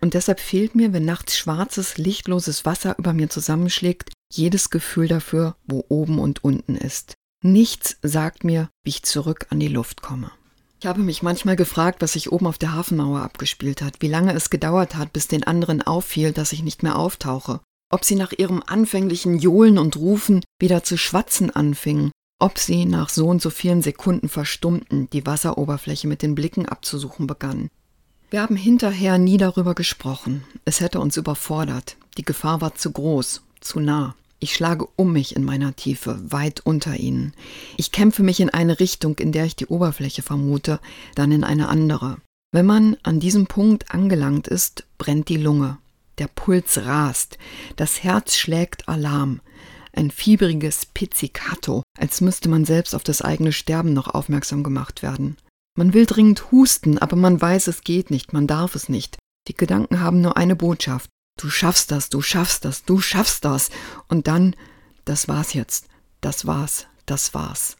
Und 0.00 0.14
deshalb 0.14 0.40
fehlt 0.40 0.74
mir, 0.74 0.92
wenn 0.92 1.04
nachts 1.04 1.38
schwarzes, 1.38 1.98
lichtloses 1.98 2.64
Wasser 2.64 2.98
über 2.98 3.12
mir 3.12 3.30
zusammenschlägt, 3.30 4.10
jedes 4.32 4.70
Gefühl 4.70 5.06
dafür, 5.06 5.54
wo 5.68 5.84
oben 5.88 6.18
und 6.18 6.42
unten 6.42 6.74
ist. 6.74 7.14
Nichts 7.44 7.96
sagt 8.02 8.42
mir, 8.42 8.70
wie 8.82 8.90
ich 8.90 9.04
zurück 9.04 9.46
an 9.50 9.60
die 9.60 9.68
Luft 9.68 10.02
komme. 10.02 10.32
Ich 10.80 10.86
habe 10.86 11.00
mich 11.00 11.22
manchmal 11.22 11.54
gefragt, 11.54 12.02
was 12.02 12.14
sich 12.14 12.32
oben 12.32 12.48
auf 12.48 12.58
der 12.58 12.72
Hafenmauer 12.72 13.20
abgespielt 13.20 13.82
hat, 13.82 13.98
wie 14.00 14.08
lange 14.08 14.34
es 14.34 14.50
gedauert 14.50 14.96
hat, 14.96 15.12
bis 15.12 15.28
den 15.28 15.44
anderen 15.44 15.80
auffiel, 15.80 16.32
dass 16.32 16.52
ich 16.52 16.64
nicht 16.64 16.82
mehr 16.82 16.98
auftauche, 16.98 17.60
ob 17.88 18.04
sie 18.04 18.16
nach 18.16 18.32
ihrem 18.32 18.64
anfänglichen 18.66 19.38
Johlen 19.38 19.78
und 19.78 19.96
Rufen 19.96 20.42
wieder 20.58 20.82
zu 20.82 20.96
schwatzen 20.98 21.54
anfingen, 21.54 22.10
ob 22.38 22.58
sie 22.58 22.84
nach 22.84 23.08
so 23.08 23.26
und 23.28 23.40
so 23.40 23.50
vielen 23.50 23.82
Sekunden 23.82 24.28
verstummten, 24.28 25.08
die 25.10 25.26
Wasseroberfläche 25.26 26.08
mit 26.08 26.22
den 26.22 26.34
Blicken 26.34 26.66
abzusuchen 26.66 27.26
begannen. 27.26 27.70
Wir 28.30 28.42
haben 28.42 28.56
hinterher 28.56 29.18
nie 29.18 29.36
darüber 29.36 29.74
gesprochen. 29.74 30.44
Es 30.64 30.80
hätte 30.80 31.00
uns 31.00 31.16
überfordert. 31.16 31.96
Die 32.16 32.24
Gefahr 32.24 32.60
war 32.60 32.74
zu 32.74 32.90
groß, 32.90 33.42
zu 33.60 33.80
nah. 33.80 34.14
Ich 34.40 34.54
schlage 34.54 34.86
um 34.96 35.12
mich 35.12 35.36
in 35.36 35.44
meiner 35.44 35.74
Tiefe, 35.76 36.20
weit 36.30 36.60
unter 36.64 36.96
ihnen. 36.96 37.32
Ich 37.76 37.92
kämpfe 37.92 38.22
mich 38.22 38.40
in 38.40 38.50
eine 38.50 38.80
Richtung, 38.80 39.16
in 39.18 39.32
der 39.32 39.44
ich 39.44 39.56
die 39.56 39.66
Oberfläche 39.66 40.22
vermute, 40.22 40.80
dann 41.14 41.32
in 41.32 41.44
eine 41.44 41.68
andere. 41.68 42.18
Wenn 42.52 42.66
man 42.66 42.96
an 43.02 43.20
diesem 43.20 43.46
Punkt 43.46 43.90
angelangt 43.92 44.46
ist, 44.48 44.84
brennt 44.98 45.28
die 45.28 45.38
Lunge. 45.38 45.78
Der 46.18 46.28
Puls 46.28 46.84
rast, 46.84 47.38
das 47.76 48.02
Herz 48.02 48.36
schlägt 48.36 48.88
Alarm. 48.88 49.40
Ein 49.96 50.10
fiebriges 50.10 50.86
Pizzicato, 50.86 51.84
als 51.98 52.20
müsste 52.20 52.48
man 52.48 52.64
selbst 52.64 52.94
auf 52.94 53.04
das 53.04 53.22
eigene 53.22 53.52
Sterben 53.52 53.92
noch 53.92 54.08
aufmerksam 54.08 54.64
gemacht 54.64 55.02
werden. 55.02 55.36
Man 55.76 55.94
will 55.94 56.04
dringend 56.06 56.50
husten, 56.50 56.98
aber 56.98 57.16
man 57.16 57.40
weiß, 57.40 57.68
es 57.68 57.82
geht 57.82 58.10
nicht, 58.10 58.32
man 58.32 58.46
darf 58.46 58.74
es 58.74 58.88
nicht. 58.88 59.18
Die 59.46 59.56
Gedanken 59.56 60.00
haben 60.00 60.20
nur 60.20 60.36
eine 60.36 60.56
Botschaft. 60.56 61.10
Du 61.38 61.48
schaffst 61.48 61.90
das, 61.90 62.08
du 62.08 62.22
schaffst 62.22 62.64
das, 62.64 62.84
du 62.84 63.00
schaffst 63.00 63.44
das. 63.44 63.70
Und 64.08 64.26
dann, 64.26 64.56
das 65.04 65.28
war's 65.28 65.52
jetzt, 65.52 65.86
das 66.20 66.46
war's, 66.46 66.86
das 67.06 67.34
war's. 67.34 67.76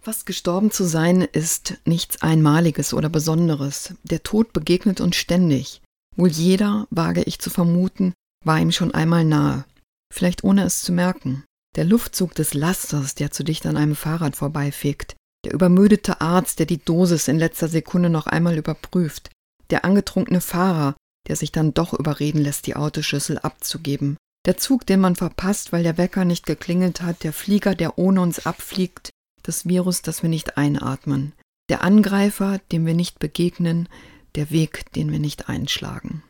Fast 0.00 0.26
gestorben 0.26 0.70
zu 0.70 0.84
sein 0.84 1.22
ist 1.22 1.78
nichts 1.84 2.22
Einmaliges 2.22 2.94
oder 2.94 3.08
Besonderes. 3.08 3.94
Der 4.02 4.22
Tod 4.22 4.52
begegnet 4.52 5.00
uns 5.00 5.16
ständig. 5.16 5.82
Wohl 6.16 6.30
jeder, 6.30 6.86
wage 6.90 7.22
ich 7.24 7.40
zu 7.40 7.50
vermuten, 7.50 8.14
war 8.44 8.58
ihm 8.58 8.72
schon 8.72 8.92
einmal 8.92 9.24
nahe. 9.24 9.64
Vielleicht 10.12 10.44
ohne 10.44 10.64
es 10.64 10.82
zu 10.82 10.92
merken. 10.92 11.44
Der 11.76 11.84
Luftzug 11.84 12.34
des 12.34 12.54
Lasters, 12.54 13.14
der 13.14 13.30
zu 13.30 13.44
dicht 13.44 13.66
an 13.66 13.76
einem 13.76 13.94
Fahrrad 13.94 14.36
vorbeifegt. 14.36 15.16
Der 15.44 15.52
übermüdete 15.52 16.20
Arzt, 16.20 16.58
der 16.58 16.66
die 16.66 16.82
Dosis 16.84 17.28
in 17.28 17.38
letzter 17.38 17.68
Sekunde 17.68 18.10
noch 18.10 18.26
einmal 18.26 18.56
überprüft. 18.56 19.30
Der 19.70 19.84
angetrunkene 19.84 20.40
Fahrer, 20.40 20.96
der 21.28 21.36
sich 21.36 21.52
dann 21.52 21.74
doch 21.74 21.92
überreden 21.92 22.40
lässt, 22.40 22.66
die 22.66 22.74
Autoschüssel 22.74 23.38
abzugeben. 23.38 24.16
Der 24.46 24.56
Zug, 24.56 24.86
den 24.86 25.00
man 25.00 25.14
verpasst, 25.14 25.72
weil 25.72 25.82
der 25.82 25.98
Wecker 25.98 26.24
nicht 26.24 26.46
geklingelt 26.46 27.02
hat, 27.02 27.22
der 27.22 27.32
Flieger, 27.32 27.74
der 27.74 27.98
ohne 27.98 28.22
uns 28.22 28.46
abfliegt, 28.46 29.10
das 29.42 29.66
Virus, 29.68 30.02
das 30.02 30.22
wir 30.22 30.30
nicht 30.30 30.56
einatmen, 30.56 31.32
der 31.68 31.82
Angreifer, 31.82 32.58
dem 32.72 32.86
wir 32.86 32.94
nicht 32.94 33.18
begegnen, 33.18 33.88
der 34.34 34.50
Weg, 34.50 34.90
den 34.92 35.12
wir 35.12 35.18
nicht 35.18 35.48
einschlagen. 35.48 36.22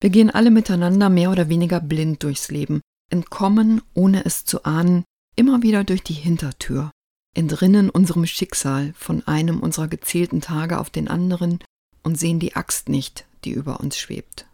Wir 0.00 0.10
gehen 0.10 0.30
alle 0.30 0.50
miteinander 0.50 1.08
mehr 1.10 1.30
oder 1.30 1.48
weniger 1.48 1.80
blind 1.80 2.22
durchs 2.22 2.50
Leben, 2.50 2.80
entkommen, 3.10 3.82
ohne 3.94 4.24
es 4.24 4.44
zu 4.44 4.64
ahnen, 4.64 5.04
immer 5.36 5.62
wieder 5.62 5.84
durch 5.84 6.02
die 6.02 6.14
Hintertür, 6.14 6.90
entrinnen 7.36 7.90
unserem 7.90 8.26
Schicksal 8.26 8.92
von 8.96 9.26
einem 9.26 9.60
unserer 9.60 9.88
gezählten 9.88 10.40
Tage 10.40 10.78
auf 10.78 10.90
den 10.90 11.08
anderen 11.08 11.58
und 12.02 12.18
sehen 12.18 12.40
die 12.40 12.56
Axt 12.56 12.88
nicht, 12.88 13.26
die 13.44 13.50
über 13.52 13.80
uns 13.80 13.98
schwebt. 13.98 14.46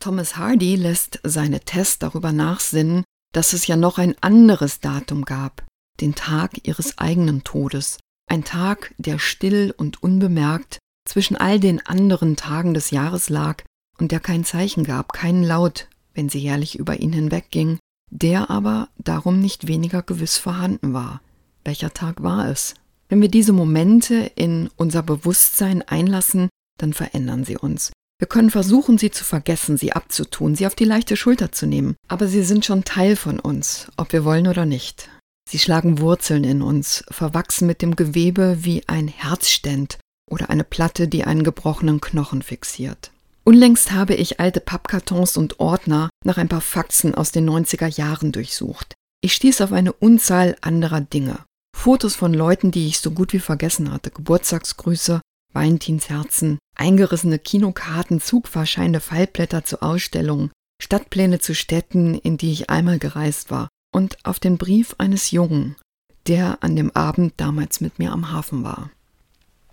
Thomas 0.00 0.36
Hardy 0.36 0.76
lässt 0.76 1.20
seine 1.24 1.60
Tests 1.60 1.98
darüber 1.98 2.32
nachsinnen, 2.32 3.04
dass 3.32 3.52
es 3.52 3.66
ja 3.66 3.76
noch 3.76 3.98
ein 3.98 4.14
anderes 4.20 4.80
Datum 4.80 5.24
gab, 5.24 5.64
den 6.00 6.14
Tag 6.14 6.66
ihres 6.66 6.98
eigenen 6.98 7.44
Todes, 7.44 7.98
ein 8.28 8.44
Tag, 8.44 8.94
der 8.98 9.18
still 9.18 9.74
und 9.76 10.02
unbemerkt 10.02 10.78
zwischen 11.06 11.36
all 11.36 11.58
den 11.58 11.84
anderen 11.84 12.36
Tagen 12.36 12.74
des 12.74 12.90
Jahres 12.90 13.28
lag 13.28 13.64
und 13.98 14.12
der 14.12 14.20
kein 14.20 14.44
Zeichen 14.44 14.84
gab, 14.84 15.12
keinen 15.12 15.42
Laut, 15.42 15.88
wenn 16.14 16.28
sie 16.28 16.38
jährlich 16.38 16.78
über 16.78 17.00
ihn 17.00 17.12
hinwegging, 17.12 17.78
der 18.10 18.50
aber 18.50 18.88
darum 18.98 19.40
nicht 19.40 19.66
weniger 19.66 20.02
gewiss 20.02 20.36
vorhanden 20.38 20.92
war. 20.92 21.20
Welcher 21.64 21.92
Tag 21.92 22.22
war 22.22 22.48
es? 22.48 22.74
Wenn 23.08 23.20
wir 23.20 23.28
diese 23.28 23.52
Momente 23.52 24.30
in 24.34 24.70
unser 24.76 25.02
Bewusstsein 25.02 25.82
einlassen, 25.82 26.48
dann 26.78 26.92
verändern 26.92 27.44
sie 27.44 27.56
uns. 27.56 27.92
Wir 28.18 28.26
können 28.26 28.50
versuchen, 28.50 28.98
sie 28.98 29.10
zu 29.10 29.24
vergessen, 29.24 29.76
sie 29.76 29.92
abzutun, 29.92 30.56
sie 30.56 30.66
auf 30.66 30.74
die 30.74 30.84
leichte 30.84 31.16
Schulter 31.16 31.52
zu 31.52 31.66
nehmen, 31.66 31.94
aber 32.08 32.26
sie 32.26 32.42
sind 32.42 32.64
schon 32.64 32.84
Teil 32.84 33.14
von 33.14 33.38
uns, 33.38 33.88
ob 33.96 34.12
wir 34.12 34.24
wollen 34.24 34.48
oder 34.48 34.66
nicht. 34.66 35.08
Sie 35.48 35.58
schlagen 35.58 36.00
Wurzeln 36.00 36.44
in 36.44 36.60
uns, 36.60 37.04
verwachsen 37.10 37.66
mit 37.66 37.80
dem 37.80 37.96
Gewebe 37.96 38.58
wie 38.64 38.86
ein 38.88 39.08
Herzständ 39.08 39.98
oder 40.28 40.50
eine 40.50 40.64
Platte, 40.64 41.08
die 41.08 41.24
einen 41.24 41.44
gebrochenen 41.44 42.00
Knochen 42.00 42.42
fixiert. 42.42 43.12
Unlängst 43.48 43.92
habe 43.92 44.14
ich 44.14 44.40
alte 44.40 44.60
Pappkartons 44.60 45.38
und 45.38 45.58
Ordner 45.58 46.10
nach 46.22 46.36
ein 46.36 46.50
paar 46.50 46.60
Faxen 46.60 47.14
aus 47.14 47.32
den 47.32 47.48
90er 47.48 47.86
Jahren 47.86 48.30
durchsucht. 48.30 48.92
Ich 49.22 49.32
stieß 49.32 49.62
auf 49.62 49.72
eine 49.72 49.94
Unzahl 49.94 50.54
anderer 50.60 51.00
Dinge. 51.00 51.46
Fotos 51.74 52.14
von 52.14 52.34
Leuten, 52.34 52.72
die 52.72 52.88
ich 52.88 52.98
so 52.98 53.10
gut 53.10 53.32
wie 53.32 53.38
vergessen 53.38 53.90
hatte, 53.90 54.10
Geburtstagsgrüße, 54.10 55.22
Valentinsherzen, 55.54 56.58
eingerissene 56.76 57.38
Kinokarten, 57.38 58.20
Zugfahrscheine, 58.20 59.00
Fallblätter 59.00 59.64
zu 59.64 59.80
Ausstellungen, 59.80 60.50
Stadtpläne 60.82 61.38
zu 61.38 61.54
Städten, 61.54 62.16
in 62.16 62.36
die 62.36 62.52
ich 62.52 62.68
einmal 62.68 62.98
gereist 62.98 63.50
war, 63.50 63.68
und 63.94 64.18
auf 64.24 64.40
den 64.40 64.58
Brief 64.58 64.94
eines 64.98 65.30
Jungen, 65.30 65.74
der 66.26 66.58
an 66.62 66.76
dem 66.76 66.90
Abend 66.90 67.32
damals 67.38 67.80
mit 67.80 67.98
mir 67.98 68.12
am 68.12 68.30
Hafen 68.30 68.62
war. 68.62 68.90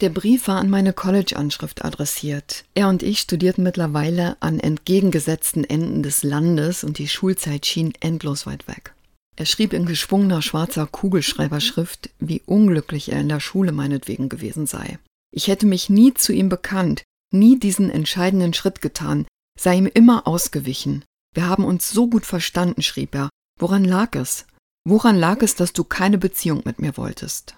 Der 0.01 0.09
Brief 0.09 0.49
war 0.49 0.59
an 0.59 0.69
meine 0.69 0.91
College-Anschrift 0.91 1.85
adressiert. 1.85 2.65
Er 2.73 2.89
und 2.89 3.01
ich 3.01 3.19
studierten 3.19 3.63
mittlerweile 3.63 4.35
an 4.41 4.59
entgegengesetzten 4.59 5.63
Enden 5.63 6.03
des 6.03 6.21
Landes 6.23 6.83
und 6.83 6.97
die 6.97 7.07
Schulzeit 7.07 7.65
schien 7.65 7.93
endlos 8.01 8.45
weit 8.45 8.67
weg. 8.67 8.93
Er 9.37 9.45
schrieb 9.45 9.71
in 9.71 9.85
geschwungener 9.85 10.41
schwarzer 10.41 10.85
Kugelschreiberschrift, 10.85 12.09
wie 12.19 12.41
unglücklich 12.45 13.11
er 13.11 13.21
in 13.21 13.29
der 13.29 13.39
Schule 13.39 13.71
meinetwegen 13.71 14.27
gewesen 14.27 14.65
sei. 14.65 14.99
Ich 15.31 15.47
hätte 15.47 15.65
mich 15.65 15.89
nie 15.89 16.13
zu 16.13 16.33
ihm 16.33 16.49
bekannt, 16.49 17.03
nie 17.33 17.57
diesen 17.57 17.89
entscheidenden 17.89 18.53
Schritt 18.53 18.81
getan, 18.81 19.25
sei 19.57 19.77
ihm 19.77 19.87
immer 19.87 20.27
ausgewichen. 20.27 21.05
Wir 21.33 21.47
haben 21.47 21.63
uns 21.63 21.89
so 21.89 22.09
gut 22.09 22.25
verstanden, 22.25 22.81
schrieb 22.81 23.15
er. 23.15 23.29
Woran 23.59 23.85
lag 23.85 24.15
es? 24.15 24.45
Woran 24.85 25.17
lag 25.17 25.41
es, 25.41 25.55
dass 25.55 25.73
du 25.73 25.83
keine 25.85 26.17
Beziehung 26.17 26.61
mit 26.65 26.79
mir 26.79 26.97
wolltest? 26.97 27.55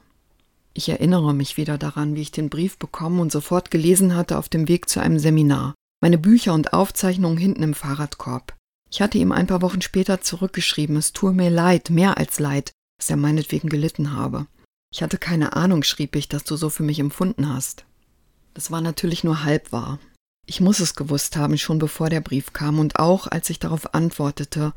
Ich 0.78 0.90
erinnere 0.90 1.34
mich 1.34 1.58
wieder 1.58 1.80
daran, 1.80 2.14
wie 2.14 2.22
ich 2.22 2.30
den 2.30 2.52
Brief 2.52 2.78
bekommen 2.78 3.20
und 3.20 3.32
sofort 3.32 3.72
gelesen 3.72 4.16
hatte 4.16 4.38
auf 4.38 4.48
dem 4.48 4.68
Weg 4.68 4.88
zu 4.88 5.00
einem 5.00 5.18
Seminar. 5.18 5.74
Meine 6.04 6.20
Bücher 6.20 6.54
und 6.54 6.72
Aufzeichnungen 6.72 7.40
hinten 7.40 7.64
im 7.64 7.74
Fahrradkorb. 7.74 8.56
Ich 8.92 9.02
hatte 9.02 9.18
ihm 9.18 9.32
ein 9.32 9.48
paar 9.48 9.64
Wochen 9.64 9.82
später 9.82 10.22
zurückgeschrieben, 10.22 10.96
es 10.96 11.14
tue 11.14 11.34
mir 11.34 11.50
leid, 11.50 11.90
mehr 11.90 12.20
als 12.20 12.38
leid, 12.38 12.74
dass 13.00 13.10
er 13.10 13.18
meinetwegen 13.18 13.70
gelitten 13.70 14.14
habe. 14.14 14.46
Ich 14.94 15.02
hatte 15.02 15.18
keine 15.18 15.56
Ahnung, 15.56 15.82
schrieb 15.82 16.16
ich, 16.16 16.30
dass 16.30 16.44
du 16.44 16.56
so 16.56 16.70
für 16.70 16.84
mich 16.84 17.00
empfunden 17.00 17.52
hast. 17.52 17.86
Das 18.54 18.70
war 18.70 18.80
natürlich 18.80 19.24
nur 19.24 19.44
halb 19.44 19.72
wahr. 19.72 19.98
Ich 20.46 20.62
muss 20.62 20.80
es 20.80 20.94
gewusst 20.94 21.38
haben, 21.38 21.58
schon 21.58 21.80
bevor 21.80 22.12
der 22.12 22.22
Brief 22.22 22.54
kam 22.54 22.78
und 22.78 23.00
auch, 23.00 23.26
als 23.26 23.50
ich 23.50 23.58
darauf 23.58 23.96
antwortete, 23.96 24.74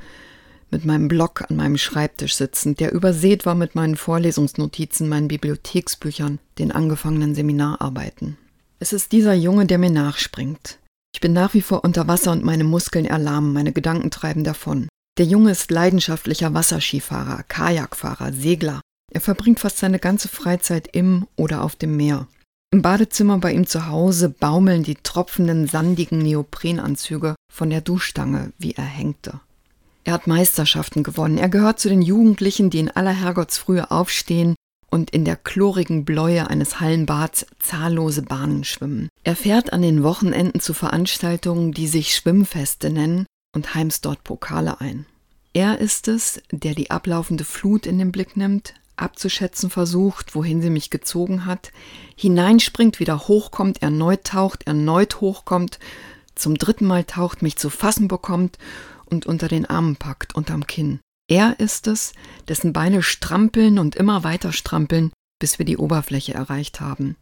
mit 0.70 0.84
meinem 0.84 1.08
Block 1.08 1.42
an 1.48 1.56
meinem 1.56 1.78
Schreibtisch 1.78 2.34
sitzend, 2.36 2.80
der 2.80 2.92
übersät 2.92 3.46
war 3.46 3.54
mit 3.54 3.74
meinen 3.74 3.96
Vorlesungsnotizen, 3.96 5.08
meinen 5.08 5.28
Bibliotheksbüchern, 5.28 6.38
den 6.58 6.72
angefangenen 6.72 7.34
Seminararbeiten. 7.34 8.36
Es 8.78 8.92
ist 8.92 9.12
dieser 9.12 9.34
Junge, 9.34 9.66
der 9.66 9.78
mir 9.78 9.90
nachspringt. 9.90 10.78
Ich 11.14 11.20
bin 11.20 11.32
nach 11.32 11.54
wie 11.54 11.62
vor 11.62 11.84
unter 11.84 12.08
Wasser 12.08 12.32
und 12.32 12.44
meine 12.44 12.64
Muskeln 12.64 13.04
erlahmen, 13.04 13.52
meine 13.52 13.72
Gedanken 13.72 14.10
treiben 14.10 14.44
davon. 14.44 14.88
Der 15.18 15.26
Junge 15.26 15.50
ist 15.50 15.70
leidenschaftlicher 15.70 16.54
Wasserskifahrer, 16.54 17.42
Kajakfahrer, 17.42 18.32
Segler, 18.32 18.80
er 19.10 19.20
verbringt 19.20 19.60
fast 19.60 19.78
seine 19.78 19.98
ganze 19.98 20.28
Freizeit 20.28 20.88
im 20.92 21.26
oder 21.36 21.62
auf 21.62 21.76
dem 21.76 21.96
Meer. 21.96 22.28
Im 22.72 22.82
Badezimmer 22.82 23.38
bei 23.38 23.52
ihm 23.52 23.66
zu 23.66 23.88
Hause 23.88 24.28
baumeln 24.28 24.84
die 24.84 24.94
tropfenden, 24.94 25.66
sandigen 25.66 26.18
Neoprenanzüge 26.18 27.34
von 27.52 27.70
der 27.70 27.80
Duschstange, 27.80 28.52
wie 28.58 28.72
er 28.72 28.84
hängte. 28.84 29.40
Er 30.10 30.14
hat 30.14 30.26
Meisterschaften 30.26 31.04
gewonnen. 31.04 31.38
Er 31.38 31.48
gehört 31.48 31.78
zu 31.78 31.88
den 31.88 32.02
Jugendlichen, 32.02 32.68
die 32.68 32.80
in 32.80 32.90
aller 32.90 33.12
Herrgottsfrühe 33.12 33.92
aufstehen 33.92 34.56
und 34.90 35.10
in 35.10 35.24
der 35.24 35.36
chlorigen 35.36 36.04
Bläue 36.04 36.50
eines 36.50 36.80
Hallenbads 36.80 37.46
zahllose 37.60 38.22
Bahnen 38.22 38.64
schwimmen. 38.64 39.08
Er 39.22 39.36
fährt 39.36 39.72
an 39.72 39.82
den 39.82 40.02
Wochenenden 40.02 40.58
zu 40.58 40.74
Veranstaltungen, 40.74 41.70
die 41.70 41.86
sich 41.86 42.16
Schwimmfeste 42.16 42.90
nennen 42.90 43.24
und 43.54 43.76
heimst 43.76 44.04
dort 44.04 44.24
Pokale 44.24 44.80
ein. 44.80 45.06
Er 45.52 45.78
ist 45.78 46.08
es, 46.08 46.42
der 46.50 46.74
die 46.74 46.90
ablaufende 46.90 47.44
Flut 47.44 47.86
in 47.86 47.98
den 47.98 48.10
Blick 48.10 48.36
nimmt, 48.36 48.74
abzuschätzen 48.96 49.70
versucht, 49.70 50.34
wohin 50.34 50.60
sie 50.60 50.70
mich 50.70 50.90
gezogen 50.90 51.46
hat, 51.46 51.70
hineinspringt, 52.16 52.98
wieder 52.98 53.28
hochkommt, 53.28 53.80
erneut 53.80 54.24
taucht, 54.24 54.66
erneut 54.66 55.20
hochkommt, 55.20 55.78
zum 56.34 56.56
dritten 56.56 56.86
Mal 56.86 57.04
taucht, 57.04 57.42
mich 57.42 57.54
zu 57.58 57.70
fassen 57.70 58.08
bekommt 58.08 58.58
und 59.10 59.26
unter 59.26 59.48
den 59.48 59.66
Armen 59.66 59.96
packt, 59.96 60.34
unterm 60.34 60.66
Kinn. 60.66 61.00
Er 61.28 61.60
ist 61.60 61.86
es, 61.86 62.12
dessen 62.48 62.72
Beine 62.72 63.02
strampeln 63.02 63.78
und 63.78 63.94
immer 63.94 64.24
weiter 64.24 64.52
strampeln, 64.52 65.12
bis 65.38 65.58
wir 65.58 65.66
die 65.66 65.76
Oberfläche 65.76 66.34
erreicht 66.34 66.80
haben. 66.80 67.16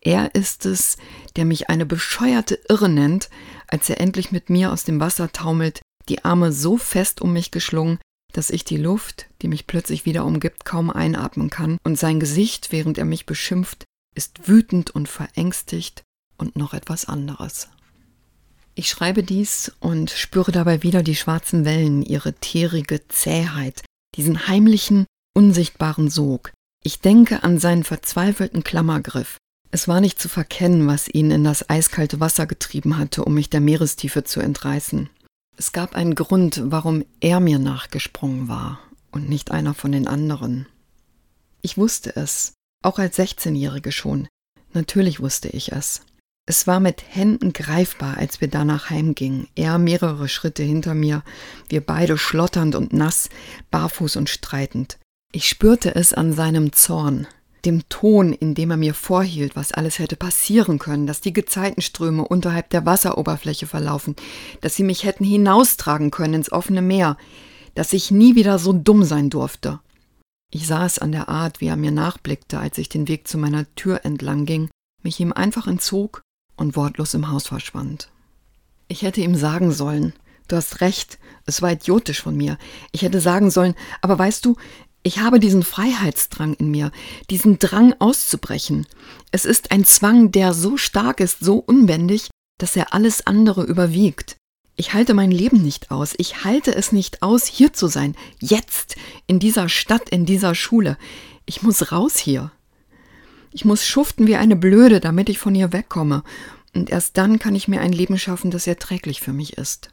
Er 0.00 0.34
ist 0.34 0.64
es, 0.64 0.96
der 1.36 1.44
mich 1.44 1.68
eine 1.68 1.84
bescheuerte 1.84 2.58
Irre 2.68 2.88
nennt, 2.88 3.28
als 3.66 3.90
er 3.90 4.00
endlich 4.00 4.32
mit 4.32 4.48
mir 4.48 4.72
aus 4.72 4.84
dem 4.84 4.98
Wasser 4.98 5.30
taumelt, 5.30 5.82
die 6.08 6.24
Arme 6.24 6.52
so 6.52 6.78
fest 6.78 7.20
um 7.20 7.32
mich 7.32 7.50
geschlungen, 7.50 7.98
dass 8.32 8.50
ich 8.50 8.64
die 8.64 8.78
Luft, 8.78 9.26
die 9.42 9.48
mich 9.48 9.66
plötzlich 9.66 10.06
wieder 10.06 10.24
umgibt, 10.24 10.64
kaum 10.64 10.90
einatmen 10.90 11.50
kann, 11.50 11.78
und 11.84 11.98
sein 11.98 12.20
Gesicht, 12.20 12.72
während 12.72 12.96
er 12.96 13.04
mich 13.04 13.26
beschimpft, 13.26 13.84
ist 14.14 14.48
wütend 14.48 14.90
und 14.90 15.08
verängstigt 15.08 16.02
und 16.38 16.56
noch 16.56 16.72
etwas 16.72 17.04
anderes. 17.04 17.68
Ich 18.80 18.88
schreibe 18.88 19.22
dies 19.22 19.70
und 19.80 20.08
spüre 20.08 20.52
dabei 20.52 20.82
wieder 20.82 21.02
die 21.02 21.14
schwarzen 21.14 21.66
Wellen, 21.66 22.00
ihre 22.00 22.32
tierige 22.32 23.06
Zähheit, 23.08 23.82
diesen 24.16 24.48
heimlichen, 24.48 25.04
unsichtbaren 25.34 26.08
Sog. 26.08 26.50
Ich 26.82 27.00
denke 27.00 27.42
an 27.42 27.58
seinen 27.58 27.84
verzweifelten 27.84 28.64
Klammergriff, 28.64 29.36
es 29.70 29.86
war 29.86 30.00
nicht 30.00 30.18
zu 30.18 30.30
verkennen, 30.30 30.86
was 30.86 31.08
ihn 31.08 31.30
in 31.30 31.44
das 31.44 31.68
eiskalte 31.68 32.20
Wasser 32.20 32.46
getrieben 32.46 32.96
hatte, 32.96 33.22
um 33.22 33.34
mich 33.34 33.50
der 33.50 33.60
Meerestiefe 33.60 34.24
zu 34.24 34.40
entreißen. 34.40 35.10
Es 35.58 35.72
gab 35.72 35.94
einen 35.94 36.14
Grund, 36.14 36.62
warum 36.64 37.04
er 37.20 37.40
mir 37.40 37.58
nachgesprungen 37.58 38.48
war 38.48 38.80
und 39.10 39.28
nicht 39.28 39.50
einer 39.50 39.74
von 39.74 39.92
den 39.92 40.08
anderen. 40.08 40.64
Ich 41.60 41.76
wusste 41.76 42.16
es, 42.16 42.54
auch 42.82 42.98
als 42.98 43.18
16-Jährige 43.18 43.92
schon. 43.92 44.26
Natürlich 44.72 45.20
wusste 45.20 45.48
ich 45.48 45.70
es. 45.70 46.00
Es 46.46 46.66
war 46.66 46.80
mit 46.80 47.04
Händen 47.08 47.52
greifbar, 47.52 48.16
als 48.16 48.40
wir 48.40 48.48
danach 48.48 48.90
heimgingen. 48.90 49.46
Er 49.54 49.78
mehrere 49.78 50.28
Schritte 50.28 50.64
hinter 50.64 50.94
mir, 50.94 51.22
wir 51.68 51.80
beide 51.80 52.18
schlotternd 52.18 52.74
und 52.74 52.92
nass, 52.92 53.28
barfuß 53.70 54.16
und 54.16 54.28
streitend. 54.28 54.98
Ich 55.32 55.46
spürte 55.46 55.94
es 55.94 56.12
an 56.12 56.32
seinem 56.32 56.72
Zorn, 56.72 57.28
dem 57.64 57.88
Ton, 57.88 58.32
in 58.32 58.54
dem 58.54 58.72
er 58.72 58.76
mir 58.76 58.94
vorhielt, 58.94 59.54
was 59.54 59.70
alles 59.70 60.00
hätte 60.00 60.16
passieren 60.16 60.80
können, 60.80 61.06
dass 61.06 61.20
die 61.20 61.32
Gezeitenströme 61.32 62.26
unterhalb 62.26 62.70
der 62.70 62.84
Wasseroberfläche 62.84 63.68
verlaufen, 63.68 64.16
dass 64.60 64.74
sie 64.74 64.82
mich 64.82 65.04
hätten 65.04 65.24
hinaustragen 65.24 66.10
können 66.10 66.34
ins 66.34 66.50
offene 66.50 66.82
Meer, 66.82 67.16
dass 67.76 67.92
ich 67.92 68.10
nie 68.10 68.34
wieder 68.34 68.58
so 68.58 68.72
dumm 68.72 69.04
sein 69.04 69.30
durfte. 69.30 69.78
Ich 70.52 70.66
sah 70.66 70.84
es 70.84 70.98
an 70.98 71.12
der 71.12 71.28
Art, 71.28 71.60
wie 71.60 71.68
er 71.68 71.76
mir 71.76 71.92
nachblickte, 71.92 72.58
als 72.58 72.76
ich 72.78 72.88
den 72.88 73.06
Weg 73.06 73.28
zu 73.28 73.38
meiner 73.38 73.72
Tür 73.76 74.00
entlang 74.04 74.46
ging, 74.46 74.68
mich 75.04 75.20
ihm 75.20 75.32
einfach 75.32 75.68
entzog 75.68 76.22
und 76.60 76.76
wortlos 76.76 77.14
im 77.14 77.30
Haus 77.30 77.48
verschwand. 77.48 78.10
Ich 78.86 79.02
hätte 79.02 79.20
ihm 79.20 79.34
sagen 79.34 79.72
sollen, 79.72 80.12
du 80.48 80.56
hast 80.56 80.80
recht, 80.80 81.18
es 81.46 81.62
war 81.62 81.72
idiotisch 81.72 82.20
von 82.20 82.36
mir. 82.36 82.58
Ich 82.92 83.02
hätte 83.02 83.20
sagen 83.20 83.50
sollen, 83.50 83.74
aber 84.02 84.18
weißt 84.18 84.44
du, 84.44 84.56
ich 85.02 85.20
habe 85.20 85.40
diesen 85.40 85.62
Freiheitsdrang 85.62 86.54
in 86.54 86.70
mir, 86.70 86.92
diesen 87.30 87.58
Drang 87.58 87.94
auszubrechen. 87.98 88.86
Es 89.32 89.46
ist 89.46 89.70
ein 89.70 89.84
Zwang, 89.86 90.30
der 90.32 90.52
so 90.52 90.76
stark 90.76 91.20
ist, 91.20 91.40
so 91.40 91.56
unbändig, 91.56 92.28
dass 92.58 92.76
er 92.76 92.92
alles 92.92 93.26
andere 93.26 93.64
überwiegt. 93.64 94.36
Ich 94.76 94.92
halte 94.92 95.14
mein 95.14 95.30
Leben 95.30 95.62
nicht 95.62 95.90
aus. 95.90 96.14
Ich 96.18 96.44
halte 96.44 96.74
es 96.74 96.92
nicht 96.92 97.22
aus, 97.22 97.46
hier 97.46 97.72
zu 97.72 97.86
sein. 97.86 98.14
Jetzt, 98.40 98.96
in 99.26 99.38
dieser 99.38 99.68
Stadt, 99.68 100.10
in 100.10 100.26
dieser 100.26 100.54
Schule. 100.54 100.98
Ich 101.46 101.62
muss 101.62 101.92
raus 101.92 102.16
hier. 102.18 102.52
Ich 103.52 103.64
muss 103.64 103.86
schuften 103.86 104.26
wie 104.26 104.36
eine 104.36 104.56
Blöde, 104.56 105.00
damit 105.00 105.28
ich 105.28 105.38
von 105.38 105.54
ihr 105.54 105.72
wegkomme. 105.72 106.22
Und 106.74 106.90
erst 106.90 107.16
dann 107.16 107.38
kann 107.38 107.54
ich 107.54 107.68
mir 107.68 107.80
ein 107.80 107.92
Leben 107.92 108.18
schaffen, 108.18 108.50
das 108.50 108.66
erträglich 108.66 109.20
für 109.20 109.32
mich 109.32 109.58
ist. 109.58 109.90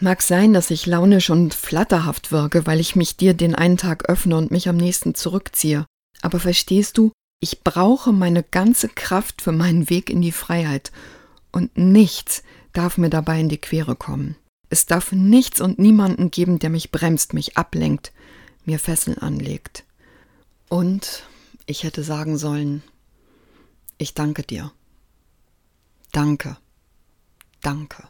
Mag 0.00 0.22
sein, 0.22 0.52
dass 0.52 0.70
ich 0.70 0.86
launisch 0.86 1.30
und 1.30 1.54
flatterhaft 1.54 2.32
wirke, 2.32 2.66
weil 2.66 2.80
ich 2.80 2.96
mich 2.96 3.16
dir 3.16 3.34
den 3.34 3.54
einen 3.54 3.76
Tag 3.76 4.08
öffne 4.08 4.36
und 4.36 4.50
mich 4.50 4.68
am 4.68 4.76
nächsten 4.76 5.14
zurückziehe. 5.14 5.84
Aber 6.22 6.40
verstehst 6.40 6.98
du, 6.98 7.12
ich 7.40 7.62
brauche 7.62 8.12
meine 8.12 8.42
ganze 8.42 8.88
Kraft 8.88 9.42
für 9.42 9.52
meinen 9.52 9.88
Weg 9.88 10.10
in 10.10 10.22
die 10.22 10.32
Freiheit. 10.32 10.90
Und 11.52 11.76
nichts 11.76 12.42
darf 12.72 12.98
mir 12.98 13.10
dabei 13.10 13.40
in 13.40 13.48
die 13.48 13.58
Quere 13.58 13.94
kommen. 13.94 14.36
Es 14.68 14.86
darf 14.86 15.12
nichts 15.12 15.60
und 15.60 15.78
niemanden 15.78 16.30
geben, 16.30 16.58
der 16.58 16.70
mich 16.70 16.90
bremst, 16.90 17.34
mich 17.34 17.56
ablenkt, 17.56 18.12
mir 18.64 18.78
Fesseln 18.78 19.18
anlegt. 19.18 19.84
Und 20.68 21.24
ich 21.66 21.82
hätte 21.82 22.02
sagen 22.02 22.38
sollen, 22.38 22.82
ich 24.00 24.14
danke 24.14 24.42
dir. 24.42 24.72
Danke. 26.12 26.56
Danke. 27.60 28.04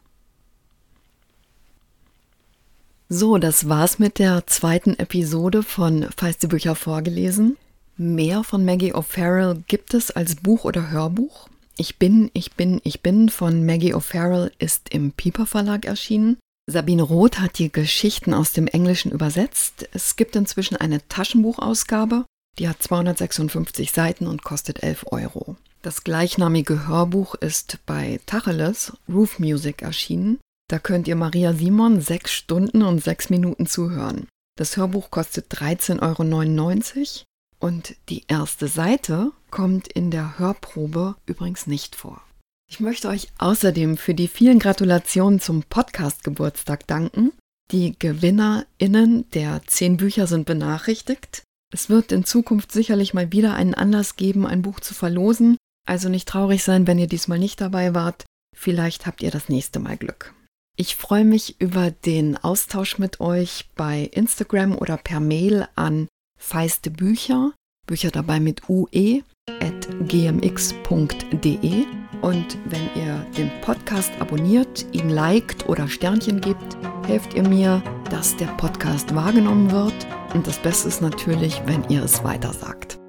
So, 3.09 3.39
das 3.39 3.69
war's 3.69 3.99
mit 3.99 4.21
der 4.21 4.47
zweiten 4.47 4.97
Episode 4.99 5.63
von 5.65 6.07
Feiste 6.17 6.47
Bücher 6.47 6.77
vorgelesen. 6.77 7.57
Mehr 7.97 8.45
von 8.45 8.65
Maggie 8.65 8.95
O'Farrell 8.95 9.63
gibt 9.67 9.95
es 9.95 10.13
als 10.13 10.37
Buch 10.37 10.65
oder 10.65 10.91
Hörbuch. 10.91 11.49
Ich 11.77 11.99
bin, 11.99 12.31
ich 12.35 12.53
bin, 12.53 12.81
ich 12.85 13.03
bin 13.03 13.29
von 13.29 13.67
Maggie 13.67 13.95
O'Farrell 13.95 14.53
ist 14.59 14.91
im 14.91 15.11
Piper 15.13 15.47
Verlag 15.47 15.87
erschienen. 15.87 16.39
Sabine 16.67 17.03
Roth 17.03 17.41
hat 17.41 17.59
die 17.59 17.73
Geschichten 17.73 18.33
aus 18.33 18.53
dem 18.53 18.69
Englischen 18.69 19.11
übersetzt. 19.11 19.89
Es 19.93 20.15
gibt 20.15 20.37
inzwischen 20.37 20.77
eine 20.77 21.07
Taschenbuchausgabe, 21.09 22.27
die 22.61 22.69
hat 22.69 22.81
256 22.81 23.91
Seiten 23.91 24.29
und 24.29 24.45
kostet 24.45 24.85
11 24.85 25.07
Euro. 25.11 25.57
Das 25.83 26.05
gleichnamige 26.05 26.87
Hörbuch 26.87 27.35
ist 27.37 27.79
bei 27.87 28.21
Tacheles 28.27 28.93
Roof 29.09 29.39
Music 29.39 29.81
erschienen. 29.81 30.39
Da 30.69 30.79
könnt 30.79 31.09
ihr 31.09 31.17
Maria 31.17 31.55
Simon 31.55 32.03
sechs 32.03 32.33
Stunden 32.33 32.83
und 32.83 33.03
sechs 33.03 33.31
Minuten 33.31 33.67
zuhören. 33.67 34.27
Das 34.59 34.77
Hörbuch 34.77 35.11
kostet 35.11 35.51
13,99 35.51 36.99
Euro 36.99 37.25
und 37.61 37.97
die 38.11 38.25
erste 38.29 38.69
Seite 38.69 39.33
kommt 39.51 39.89
in 39.89 40.11
der 40.11 40.39
Hörprobe 40.39 41.17
übrigens 41.25 41.67
nicht 41.67 41.97
vor. 41.97 42.23
Ich 42.71 42.81
möchte 42.81 43.09
euch 43.09 43.29
außerdem 43.39 43.97
für 43.97 44.15
die 44.15 44.29
vielen 44.29 44.59
Gratulationen 44.59 45.41
zum 45.41 45.63
Podcast-Geburtstag 45.63 46.87
danken. 46.89 47.33
Die 47.73 47.99
GewinnerInnen 47.99 49.31
der 49.31 49.63
zehn 49.67 49.97
Bücher 49.97 50.27
sind 50.27 50.45
benachrichtigt. 50.45 51.43
Es 51.73 51.89
wird 51.89 52.13
in 52.13 52.25
Zukunft 52.25 52.71
sicherlich 52.71 53.15
mal 53.15 53.33
wieder 53.33 53.55
einen 53.55 53.75
Anlass 53.75 54.17
geben, 54.17 54.47
ein 54.47 54.61
Buch 54.63 54.81
zu 54.81 54.93
verlosen. 54.93 55.57
Also 55.87 56.09
nicht 56.09 56.29
traurig 56.29 56.63
sein, 56.63 56.87
wenn 56.87 56.99
ihr 56.99 57.09
diesmal 57.09 57.39
nicht 57.39 57.61
dabei 57.61 57.95
wart. 57.95 58.25
Vielleicht 58.57 59.07
habt 59.07 59.23
ihr 59.23 59.31
das 59.31 59.49
nächste 59.49 59.79
Mal 59.79 59.97
Glück. 59.97 60.35
Ich 60.77 60.97
freue 60.97 61.25
mich 61.25 61.61
über 61.61 61.91
den 61.91 62.37
Austausch 62.37 62.99
mit 62.99 63.21
euch 63.21 63.69
bei 63.77 64.09
Instagram 64.13 64.77
oder 64.77 64.97
per 64.97 65.21
Mail 65.21 65.69
an 65.75 66.09
feiste 66.39 66.91
Bücher, 66.91 67.53
Bücher 67.87 68.11
dabei 68.11 68.41
mit 68.41 68.69
ue, 68.69 69.23
at 69.61 69.89
gmx.de. 70.09 71.85
Und 72.23 72.59
wenn 72.67 72.89
ihr 72.95 73.27
den 73.37 73.51
Podcast 73.63 74.13
abonniert, 74.21 74.87
ihn 74.93 75.11
liked 75.11 75.69
oder 75.69 75.89
Sternchen 75.89 76.41
gibt, 76.41 76.77
helft 77.07 77.35
ihr 77.35 77.47
mir, 77.49 77.83
dass 78.11 78.37
der 78.37 78.47
Podcast 78.57 79.15
wahrgenommen 79.15 79.71
wird. 79.71 80.07
Und 80.35 80.47
das 80.47 80.59
Beste 80.59 80.89
ist 80.89 81.03
natürlich, 81.03 81.61
wenn 81.67 81.85
ihr 81.89 82.03
es 82.05 82.23
weiter 82.23 82.53
sagt. 82.53 83.00